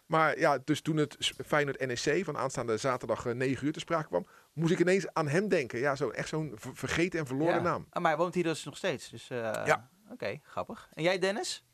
Maar 0.05 0.39
ja, 0.39 0.57
dus 0.57 0.81
toen 0.81 0.97
het 0.97 1.17
Feyenoord 1.45 1.85
NEC 1.85 2.25
van 2.25 2.37
aanstaande 2.37 2.77
zaterdag 2.77 3.25
uh, 3.25 3.31
eh, 3.31 3.37
9 3.37 3.65
uur 3.65 3.73
te 3.73 3.79
sprake 3.79 4.07
kwam, 4.07 4.27
moest 4.53 4.71
ik 4.71 4.79
ineens 4.79 5.13
aan 5.13 5.27
hem 5.27 5.47
denken. 5.47 5.79
Ja, 5.79 5.95
zo, 5.95 6.09
echt 6.09 6.27
zo'n 6.27 6.53
vergeten 6.55 7.19
en 7.19 7.27
verloren 7.27 7.63
naam. 7.63 7.87
Ah, 7.89 8.01
maar 8.01 8.11
hij 8.11 8.19
woont 8.19 8.33
hier 8.33 8.43
dus 8.43 8.63
nog 8.63 8.77
steeds. 8.77 9.09
Dus, 9.09 9.27
ja. 9.27 9.89
Oké, 10.11 10.39
grappig. 10.43 10.89
En 10.93 11.03
jij 11.03 11.19
Dennis? 11.19 11.65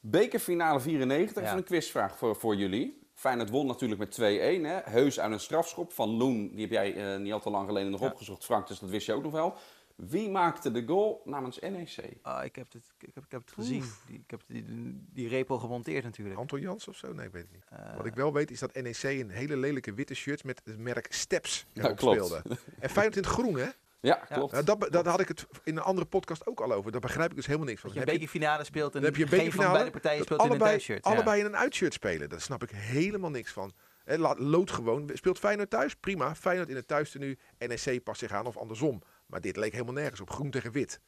Bekerfinale 0.00 0.80
94, 0.80 1.42
even 1.42 1.56
een 1.56 1.64
quizvraag 1.64 2.18
voor, 2.18 2.36
voor 2.36 2.56
jullie. 2.56 3.03
Feyenoord 3.14 3.50
won 3.50 3.66
natuurlijk 3.66 4.00
met 4.00 4.20
2-1. 4.84 4.90
Heus 4.90 5.20
aan 5.20 5.32
een 5.32 5.40
strafschop 5.40 5.92
van 5.92 6.08
Loen. 6.08 6.50
Die 6.50 6.60
heb 6.60 6.70
jij 6.70 7.14
uh, 7.14 7.20
niet 7.20 7.32
al 7.32 7.40
te 7.40 7.50
lang 7.50 7.66
geleden 7.66 7.90
nog 7.90 8.00
opgezocht, 8.00 8.44
Frank. 8.44 8.68
Dus 8.68 8.78
dat 8.78 8.90
wist 8.90 9.06
je 9.06 9.12
ook 9.12 9.22
nog 9.22 9.32
wel. 9.32 9.56
Wie 9.96 10.30
maakte 10.30 10.70
de 10.70 10.86
goal 10.86 11.22
namens 11.24 11.58
NEC? 11.58 12.18
Ah, 12.22 12.44
ik, 12.44 12.56
heb 12.56 12.72
het, 12.72 12.92
ik, 12.98 13.14
heb, 13.14 13.24
ik 13.24 13.30
heb 13.30 13.40
het 13.40 13.52
gezien. 13.52 13.84
Die, 14.06 14.18
ik 14.18 14.30
heb 14.30 14.42
die, 14.46 14.64
die 15.12 15.28
repel 15.28 15.58
gemonteerd 15.58 16.04
natuurlijk. 16.04 16.38
Anton 16.38 16.60
Jans 16.60 16.88
of 16.88 16.96
zo? 16.96 17.12
Nee, 17.12 17.26
ik 17.26 17.32
weet 17.32 17.42
het 17.42 17.52
niet. 17.52 17.64
Uh, 17.72 17.96
Wat 17.96 18.06
ik 18.06 18.14
wel 18.14 18.32
weet 18.32 18.50
is 18.50 18.58
dat 18.58 18.74
NEC 18.74 19.02
een 19.02 19.30
hele 19.30 19.56
lelijke 19.56 19.94
witte 19.94 20.14
shirt 20.14 20.44
met 20.44 20.60
het 20.64 20.78
merk 20.78 21.12
Steps 21.12 21.66
ja, 21.72 21.96
speelde. 21.96 22.42
En 22.78 22.90
Feyenoord 22.90 23.16
in 23.16 23.22
het 23.22 23.32
groen, 23.32 23.58
hè? 23.58 23.68
Ja, 24.04 24.14
klopt. 24.14 24.52
Nou, 24.52 24.64
dat, 24.64 24.86
dat 24.90 25.06
had 25.06 25.20
ik 25.20 25.28
het 25.28 25.46
in 25.62 25.76
een 25.76 25.82
andere 25.82 26.06
podcast 26.06 26.46
ook 26.46 26.60
al 26.60 26.72
over. 26.72 26.92
Daar 26.92 27.00
begrijp 27.00 27.30
ik 27.30 27.36
dus 27.36 27.46
helemaal 27.46 27.66
niks 27.66 27.80
van. 27.80 27.90
Dat 27.90 27.98
je 27.98 28.04
een 28.06 28.12
bekerfinale 28.12 28.64
speelt 28.64 28.94
en 28.94 29.02
heb 29.02 29.16
je 29.16 29.42
een 29.42 29.52
van 29.52 29.72
beide 29.72 29.90
partijen 29.90 30.24
speelt 30.24 30.40
allebei, 30.40 30.58
in 30.58 30.66
een 30.66 30.70
thuisshirt. 30.70 31.04
Allebei 31.04 31.40
in 31.40 31.46
een 31.46 31.56
uitshirt 31.56 31.92
spelen. 31.92 32.28
Daar 32.28 32.40
snap 32.40 32.62
ik 32.62 32.70
helemaal 32.70 33.30
niks 33.30 33.52
van. 33.52 33.72
Lood 34.36 34.70
gewoon. 34.70 35.10
Speelt 35.14 35.38
Feyenoord 35.38 35.70
thuis? 35.70 35.94
Prima. 35.94 36.34
Feyenoord 36.34 36.68
in 36.68 36.76
het 36.76 36.88
thuistenu. 36.88 37.38
NEC 37.58 38.02
past 38.02 38.18
zich 38.18 38.32
aan 38.32 38.46
of 38.46 38.56
andersom. 38.56 39.02
Maar 39.26 39.40
dit 39.40 39.56
leek 39.56 39.72
helemaal 39.72 39.94
nergens 39.94 40.20
op. 40.20 40.30
Groen 40.30 40.50
tegen 40.50 40.72
wit. 40.72 41.00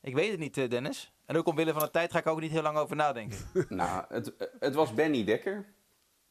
Ik 0.00 0.14
weet 0.14 0.30
het 0.30 0.40
niet, 0.40 0.56
eh, 0.56 0.68
Dennis. 0.68 1.12
En 1.26 1.36
ook 1.36 1.46
omwille 1.46 1.72
van 1.72 1.82
de 1.82 1.90
tijd 1.90 2.12
ga 2.12 2.18
ik 2.18 2.26
ook 2.26 2.40
niet 2.40 2.50
heel 2.50 2.62
lang 2.62 2.76
over 2.76 2.96
nadenken. 2.96 3.38
nou, 3.68 4.04
het, 4.08 4.32
het 4.58 4.74
was 4.74 4.94
Benny 4.94 5.24
Dekker. 5.24 5.66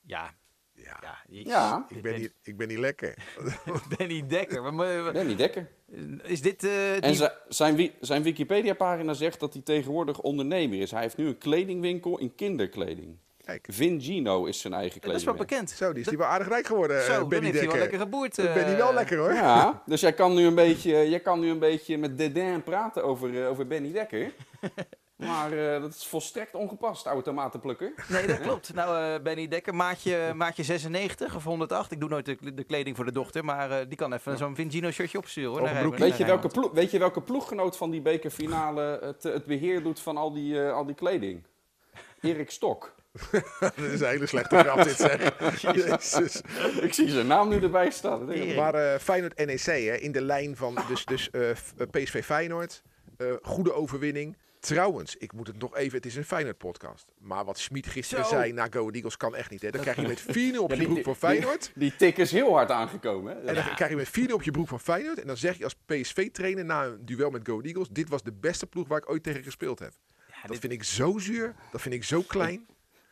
Ja, 0.01 0.33
ja, 0.83 0.99
ja, 1.01 1.41
ja. 1.43 1.85
Ik, 1.89 2.01
ben 2.01 2.19
niet, 2.19 2.33
ik 2.43 2.57
ben 2.57 2.67
niet 2.67 2.77
lekker. 2.77 3.17
Benny 3.97 4.27
Dekker. 4.27 4.75
Benny 5.11 5.35
Dekker. 5.35 5.69
Is 6.23 6.41
dit... 6.41 6.63
Uh, 6.63 7.03
en 7.03 7.31
zijn, 7.47 7.91
zijn 7.99 8.23
Wikipedia-pagina 8.23 9.13
zegt 9.13 9.39
dat 9.39 9.53
hij 9.53 9.61
tegenwoordig 9.61 10.19
ondernemer 10.21 10.79
is. 10.79 10.91
Hij 10.91 11.01
heeft 11.01 11.17
nu 11.17 11.27
een 11.27 11.37
kledingwinkel 11.37 12.17
in 12.17 12.35
kinderkleding. 12.35 13.17
Kijk. 13.47 13.67
Vingino 13.69 14.45
is 14.45 14.61
zijn 14.61 14.73
eigen 14.73 14.99
kleding. 14.99 15.23
Dat 15.23 15.33
is 15.33 15.37
wel 15.37 15.47
bekend. 15.47 15.69
Zo, 15.69 15.91
die 15.91 16.01
is 16.01 16.07
die 16.07 16.17
wel 16.17 16.27
aardig 16.27 16.47
rijk 16.47 16.67
geworden, 16.67 17.03
Zo, 17.03 17.21
uh, 17.21 17.27
Benny 17.27 17.51
Dekker. 17.51 17.69
wel 17.69 17.79
lekker 17.79 17.99
geboerd. 17.99 18.37
Uh... 18.37 18.53
Ben 18.53 18.77
wel 18.77 18.93
lekker, 18.93 19.17
hoor. 19.17 19.33
Ja, 19.33 19.81
dus 19.85 20.01
jij 20.01 20.13
kan 20.13 20.35
nu 20.35 20.45
een 20.45 20.55
beetje, 20.55 21.09
jij 21.09 21.19
kan 21.19 21.39
nu 21.39 21.49
een 21.49 21.59
beetje 21.59 21.97
met 21.97 22.17
Dedin 22.17 22.63
praten 22.63 23.03
over, 23.03 23.47
over 23.47 23.67
Benny 23.67 23.91
Dekker. 23.91 24.31
Maar 25.17 25.53
uh, 25.53 25.81
dat 25.81 25.93
is 25.93 26.05
volstrekt 26.05 26.55
ongepast, 26.55 27.05
automatenplukker. 27.05 27.93
Nee, 28.07 28.27
dat 28.27 28.39
klopt. 28.39 28.73
Nou, 28.73 29.13
uh, 29.13 29.23
Benny 29.23 29.47
Dekker, 29.47 29.75
maatje, 29.75 30.33
maatje 30.35 30.63
96 30.63 31.35
of 31.35 31.43
108. 31.43 31.91
Ik 31.91 31.99
doe 31.99 32.09
nooit 32.09 32.25
de, 32.25 32.53
de 32.53 32.63
kleding 32.63 32.95
voor 32.95 33.05
de 33.05 33.11
dochter, 33.11 33.45
maar 33.45 33.69
uh, 33.69 33.77
die 33.87 33.97
kan 33.97 34.13
even 34.13 34.31
ja. 34.31 34.37
zo'n 34.37 34.55
Vingino 34.55 34.91
shirtje 34.91 35.17
opsturen. 35.17 35.81
Hoor. 35.81 35.97
weet, 35.97 36.17
je 36.17 36.25
welke 36.25 36.47
ploeg, 36.47 36.71
weet 36.71 36.91
je 36.91 36.99
welke 36.99 37.21
ploeggenoot 37.21 37.77
van 37.77 37.91
die 37.91 38.01
bekerfinale 38.01 38.99
het, 39.01 39.23
het 39.23 39.45
beheer 39.45 39.83
doet 39.83 39.99
van 39.99 40.17
al 40.17 40.33
die, 40.33 40.61
al 40.61 40.85
die 40.85 40.95
kleding? 40.95 41.43
Erik 42.21 42.51
Stok. 42.51 42.95
dat 43.59 43.77
is 43.77 44.01
een 44.01 44.07
hele 44.07 44.25
slechte 44.25 44.57
grap 44.57 44.83
dit 44.83 44.97
zeg. 44.97 45.33
Jezus. 45.73 46.41
Ik 46.81 46.93
zie 46.93 47.09
zijn 47.09 47.27
naam 47.27 47.49
nu 47.49 47.61
erbij 47.61 47.91
staan. 47.91 48.25
Maar 48.55 48.75
uh, 48.75 48.95
Feyenoord 48.99 49.45
NEC 49.45 49.65
hè, 49.65 49.95
in 49.95 50.11
de 50.11 50.21
lijn 50.21 50.55
van 50.55 50.77
dus, 50.87 51.05
dus 51.05 51.29
uh, 51.31 51.49
PSV 51.91 52.23
Feyenoord. 52.23 52.83
Uh, 53.17 53.33
goede 53.41 53.73
overwinning. 53.73 54.37
Trouwens, 54.67 55.15
ik 55.15 55.33
moet 55.33 55.47
het 55.47 55.59
nog 55.59 55.75
even, 55.75 55.97
het 55.97 56.05
is 56.05 56.15
een 56.15 56.25
Feyenoord 56.25 56.57
podcast. 56.57 57.11
Maar 57.17 57.45
wat 57.45 57.59
Schmid 57.59 57.87
gisteren 57.87 58.25
zei 58.25 58.51
na 58.51 58.67
Go 58.69 58.89
Eagles 58.89 59.17
kan 59.17 59.35
echt 59.35 59.49
niet. 59.49 59.61
Hè. 59.61 59.71
Dan 59.71 59.81
krijg 59.81 59.95
je 59.95 60.07
met 60.07 60.21
4-0 60.55 60.57
op 60.57 60.73
je 60.73 60.83
broek 60.83 61.03
van 61.03 61.15
Feyenoord. 61.15 61.71
Die, 61.75 61.95
tik 61.95 62.17
is 62.17 62.31
heel 62.31 62.53
hard 62.53 62.71
aangekomen. 62.71 63.35
Hè? 63.35 63.39
En 63.39 63.55
dan 63.55 63.75
krijg 63.75 63.89
je 63.89 63.95
met 63.95 64.29
4-0 64.29 64.33
op 64.33 64.43
je 64.43 64.51
broek 64.51 64.67
van 64.67 64.79
Feyenoord. 64.79 65.19
En 65.19 65.27
dan 65.27 65.37
zeg 65.37 65.57
je 65.57 65.63
als 65.63 65.75
PSV-trainer 65.85 66.65
na 66.65 66.85
een 66.85 67.05
duel 67.05 67.29
met 67.29 67.47
Go 67.47 67.61
Eagles... 67.61 67.87
dit 67.89 68.09
was 68.09 68.23
de 68.23 68.33
beste 68.33 68.67
ploeg 68.67 68.87
waar 68.87 68.97
ik 68.97 69.09
ooit 69.09 69.23
tegen 69.23 69.43
gespeeld 69.43 69.79
heb. 69.79 69.91
dat 70.45 70.57
vind 70.57 70.73
ik 70.73 70.83
zo 70.83 71.17
zuur. 71.17 71.55
Dat 71.71 71.81
vind 71.81 71.95
ik 71.95 72.03
zo 72.03 72.21
klein. 72.21 72.65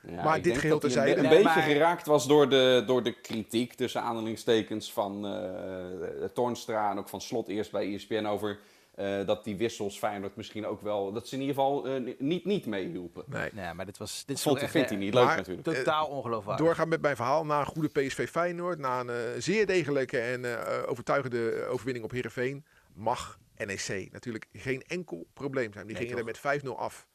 Ja, 0.08 0.24
maar 0.24 0.42
dit 0.42 0.58
geheel 0.58 0.80
te 0.80 0.90
zijn. 0.90 1.18
Een, 1.18 1.24
een 1.24 1.44
beetje 1.44 1.62
geraakt 1.62 2.06
was 2.06 2.28
door 2.28 2.50
de, 2.50 2.84
door 2.88 3.04
de 3.04 3.14
kritiek 3.22 3.74
tussen 3.74 4.02
aanhalingstekens 4.02 4.94
van 4.94 5.26
uh, 5.26 6.26
Toornstra 6.34 6.92
en 6.92 6.98
ook 6.98 7.10
van 7.10 7.22
Slot 7.22 7.48
eerst 7.48 7.72
bij 7.72 7.94
ESPN 7.94 8.26
over 8.26 8.60
uh, 8.96 9.26
dat 9.26 9.44
die 9.44 9.58
wissels 9.58 9.98
Feyenoord 9.98 10.36
misschien 10.36 10.66
ook 10.66 10.82
wel, 10.82 11.12
dat 11.12 11.28
ze 11.28 11.36
in 11.36 11.42
ieder 11.42 11.56
geval 11.56 11.88
uh, 11.88 12.16
niet, 12.20 12.46
niet 12.46 12.66
meehielpen. 12.66 13.24
Nee. 13.28 13.50
nee, 13.54 13.74
maar 13.74 13.86
dit 13.86 13.98
was... 13.98 14.24
Dit 14.26 14.42
Vond, 14.42 14.60
vindt 14.60 14.90
hij 14.90 14.98
niet 14.98 15.14
leuk 15.14 15.36
natuurlijk. 15.36 15.68
Totaal 15.68 16.08
ongeloofwaardig. 16.08 16.66
Doorgaan 16.66 16.88
met 16.88 17.02
mijn 17.02 17.16
verhaal, 17.16 17.46
na 17.46 17.60
een 17.60 17.66
goede 17.66 17.88
PSV 17.88 18.30
Feyenoord, 18.30 18.80
na 18.80 19.00
een 19.00 19.08
uh, 19.08 19.16
zeer 19.38 19.66
degelijke 19.66 20.20
en 20.20 20.46
overtuigende 20.86 21.66
overwinning 21.66 22.06
op 22.06 22.12
Heerenveen, 22.12 22.66
mag 22.94 23.40
NEC 23.58 24.12
natuurlijk 24.12 24.46
geen 24.54 24.82
enkel 24.82 25.28
probleem 25.34 25.74
zijn. 25.74 25.88
Die 25.88 25.96
nee, 25.96 26.06
gingen 26.08 26.26
toch? 26.26 26.44
er 26.44 26.62
met 26.62 26.64
5-0 26.64 26.70
af 26.70 27.08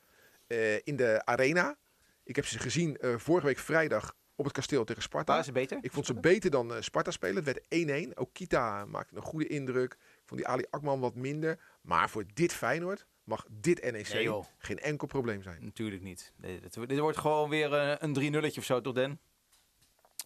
in 0.84 0.96
de 0.96 1.22
arena. 1.24 1.76
Ik 2.24 2.36
heb 2.36 2.46
ze 2.46 2.58
gezien 2.58 2.98
vorige 3.16 3.46
week 3.46 3.58
vrijdag 3.58 4.14
op 4.40 4.44
het 4.44 4.54
kasteel 4.54 4.84
tegen 4.84 5.02
Sparta. 5.02 5.30
Waren 5.30 5.44
ze 5.44 5.52
beter? 5.52 5.78
Ik 5.80 5.92
vond 5.92 6.06
ze 6.06 6.14
beter 6.14 6.50
dan 6.50 6.82
Sparta 6.82 7.10
spelen. 7.10 7.44
Het 7.44 7.60
werd 7.68 8.08
1-1. 8.08 8.14
Ook 8.14 8.30
Kita 8.32 8.84
maakte 8.84 9.16
een 9.16 9.22
goede 9.22 9.46
indruk. 9.46 9.96
Vond 10.30 10.42
die 10.42 10.50
Ali 10.50 10.64
Akman 10.70 11.00
wat 11.00 11.14
minder. 11.14 11.58
Maar 11.80 12.10
voor 12.10 12.24
dit 12.34 12.52
Feyenoord 12.52 13.06
mag 13.24 13.44
dit 13.50 13.92
NEC 13.92 14.44
geen 14.58 14.78
enkel 14.78 15.06
probleem 15.06 15.42
zijn. 15.42 15.64
Natuurlijk 15.64 16.02
niet. 16.02 16.32
dit, 16.36 16.88
dit, 16.88 16.98
wordt 16.98 17.18
gewoon 17.18 17.50
weer 17.50 17.72
uh, 17.72 17.94
een 17.98 18.12
3 18.12 18.30
nulletje 18.30 18.60
of 18.60 18.66
zo, 18.66 18.80
toch 18.80 18.94
Den? 18.94 19.20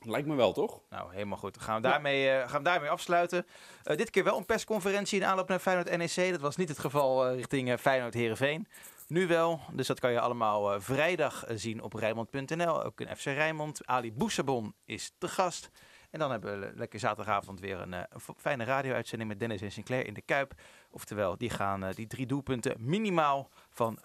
Lijkt 0.01 0.27
me 0.27 0.35
wel, 0.35 0.53
toch? 0.53 0.81
Nou, 0.91 1.13
helemaal 1.13 1.39
goed. 1.39 1.55
Dan 1.55 1.63
gaan 1.63 1.83
we 1.83 1.89
daarmee, 1.89 2.27
uh, 2.27 2.49
gaan 2.49 2.59
we 2.59 2.69
daarmee 2.69 2.91
afsluiten. 2.91 3.47
Uh, 3.85 3.97
dit 3.97 4.11
keer 4.11 4.25
wel 4.25 4.37
een 4.37 4.47
persconferentie 4.47 5.21
in 5.21 5.27
aanloop 5.27 5.49
naar 5.49 5.59
Feyenoord 5.59 5.97
NEC. 5.97 6.31
Dat 6.31 6.41
was 6.41 6.57
niet 6.57 6.69
het 6.69 6.79
geval 6.79 7.35
richting 7.35 7.81
Feyenoord 7.81 8.15
Herenveen. 8.15 8.69
Nu 9.09 9.27
wel, 9.27 9.61
dus 9.73 9.87
dat 9.87 10.01
kan 10.01 10.13
je 10.13 10.21
allemaal 10.21 10.81
vrijdag 10.81 11.45
zien 11.49 11.83
op 11.83 11.93
Rijnmond.nl. 11.93 12.85
Ook 12.85 13.01
in 13.01 13.17
FC 13.17 13.25
Rijnmond. 13.25 13.87
Ali 13.87 14.13
Boussabon 14.13 14.75
is 14.85 15.15
te 15.19 15.29
gast. 15.29 15.71
En 16.15 16.21
dan 16.21 16.31
hebben 16.31 16.61
we 16.61 16.73
lekker 16.75 16.99
zaterdagavond 16.99 17.61
weer 17.61 17.81
een, 17.81 17.93
een 17.93 18.21
fijne 18.37 18.65
radio-uitzending 18.65 19.31
met 19.31 19.39
Dennis 19.39 19.61
en 19.61 19.73
Sinclair 19.73 20.07
in 20.07 20.15
de 20.15 20.21
Kuip. 20.21 20.55
Oftewel, 20.91 21.39
die 21.39 21.51
gaan 21.51 21.85
uh, 21.85 21.91
die 21.95 22.07
drie 22.07 22.27
doelpunten 22.27 22.77
minimaal 22.79 23.51
van 23.71 23.99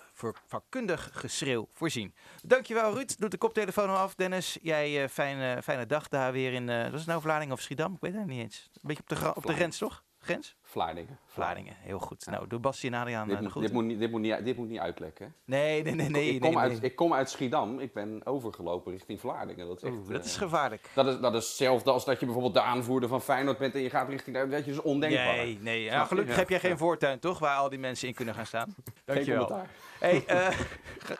vakkundig 0.47 1.09
geschreeuw 1.13 1.69
voorzien. 1.73 2.15
Dankjewel 2.41 2.93
Ruud. 2.93 3.19
Doet 3.19 3.31
de 3.31 3.37
koptelefoon 3.37 3.89
af. 3.89 4.15
Dennis, 4.15 4.57
jij 4.61 5.03
uh, 5.03 5.09
fijne, 5.09 5.61
fijne 5.63 5.85
dag 5.85 6.07
daar 6.07 6.31
weer 6.31 6.53
in, 6.53 6.65
was 6.65 6.99
het 6.99 7.05
nou 7.05 7.21
Vlaardingen 7.21 7.53
of 7.53 7.61
Schiedam? 7.61 7.93
Ik 7.93 8.01
weet 8.01 8.13
het 8.13 8.25
niet 8.25 8.41
eens. 8.41 8.69
Een 8.73 8.79
beetje 8.81 9.01
op 9.01 9.09
de, 9.09 9.35
op 9.35 9.45
de 9.45 9.53
grens 9.53 9.77
toch? 9.77 10.03
Grens? 10.19 10.55
Vlaardingen. 10.69 11.19
Vlaardingen, 11.25 11.75
heel 11.79 11.99
goed. 11.99 12.25
Nou, 12.25 12.47
doe 12.47 12.59
Bassie 12.59 12.91
en 12.91 12.99
Adriaan 12.99 13.27
dit, 13.27 13.51
goed. 13.51 13.61
Dit 13.61 13.71
moet, 13.71 13.83
niet, 13.83 13.99
dit, 13.99 14.11
moet 14.11 14.21
niet, 14.21 14.45
dit 14.45 14.57
moet 14.57 14.69
niet 14.69 14.79
uitlekken. 14.79 15.35
Nee, 15.45 15.83
nee, 15.83 15.95
nee. 15.95 16.09
nee, 16.09 16.33
ik, 16.33 16.41
kom 16.41 16.57
uit, 16.57 16.83
ik 16.83 16.95
kom 16.95 17.13
uit 17.13 17.29
Schiedam. 17.29 17.79
Ik 17.79 17.93
ben 17.93 18.25
overgelopen 18.25 18.91
richting 18.91 19.19
Vlaardingen. 19.19 19.67
Dat 19.67 19.77
is, 19.77 19.83
echt, 19.83 19.93
Oeh, 19.93 20.09
dat 20.09 20.25
is 20.25 20.37
gevaarlijk. 20.37 20.89
Dat 20.93 21.07
is, 21.07 21.19
dat 21.19 21.35
is 21.35 21.47
hetzelfde 21.47 21.91
als 21.91 22.05
dat 22.05 22.19
je 22.19 22.25
bijvoorbeeld 22.25 22.53
de 22.53 22.61
aanvoerder 22.61 23.09
van 23.09 23.21
Feyenoord 23.21 23.57
bent 23.57 23.75
en 23.75 23.81
je 23.81 23.89
gaat 23.89 24.09
richting 24.09 24.35
daar. 24.35 24.49
Dat 24.49 24.65
is 24.65 24.81
ondenkbaar. 24.81 25.35
Nee, 25.35 25.59
nee. 25.61 25.83
Ja, 25.83 26.05
gelukkig 26.05 26.35
heb 26.35 26.49
jij 26.49 26.59
geen 26.59 26.77
voortuin, 26.77 27.19
toch? 27.19 27.39
Waar 27.39 27.57
al 27.57 27.69
die 27.69 27.79
mensen 27.79 28.07
in 28.07 28.13
kunnen 28.13 28.35
gaan 28.35 28.45
staan. 28.45 28.75
Dankjewel. 29.05 29.61
Hey, 29.99 30.23
uh, 30.27 30.47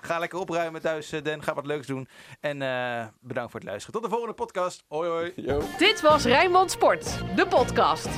ga 0.01 0.19
lekker 0.19 0.39
opruimen 0.39 0.81
thuis, 0.81 1.09
Den. 1.09 1.43
Ga 1.43 1.53
wat 1.53 1.65
leuks 1.65 1.87
doen. 1.87 2.07
En 2.39 2.61
uh, 2.61 3.05
bedankt 3.19 3.51
voor 3.51 3.59
het 3.59 3.69
luisteren. 3.69 3.93
Tot 3.93 4.03
de 4.03 4.09
volgende 4.09 4.35
podcast. 4.35 4.83
Hoi, 4.87 5.09
hoi. 5.09 5.31
Yo. 5.35 5.61
Dit 5.77 6.01
was 6.01 6.25
Rijnmond 6.25 6.71
Sport, 6.71 7.23
de 7.35 7.47
podcast. 7.47 8.09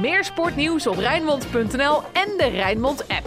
Meer 0.00 0.24
sportnieuws 0.24 0.79
op 0.86 0.98
Rijnmond.nl 0.98 2.02
en 2.12 2.36
de 2.36 2.48
Rijnmond 2.52 3.08
app. 3.08 3.26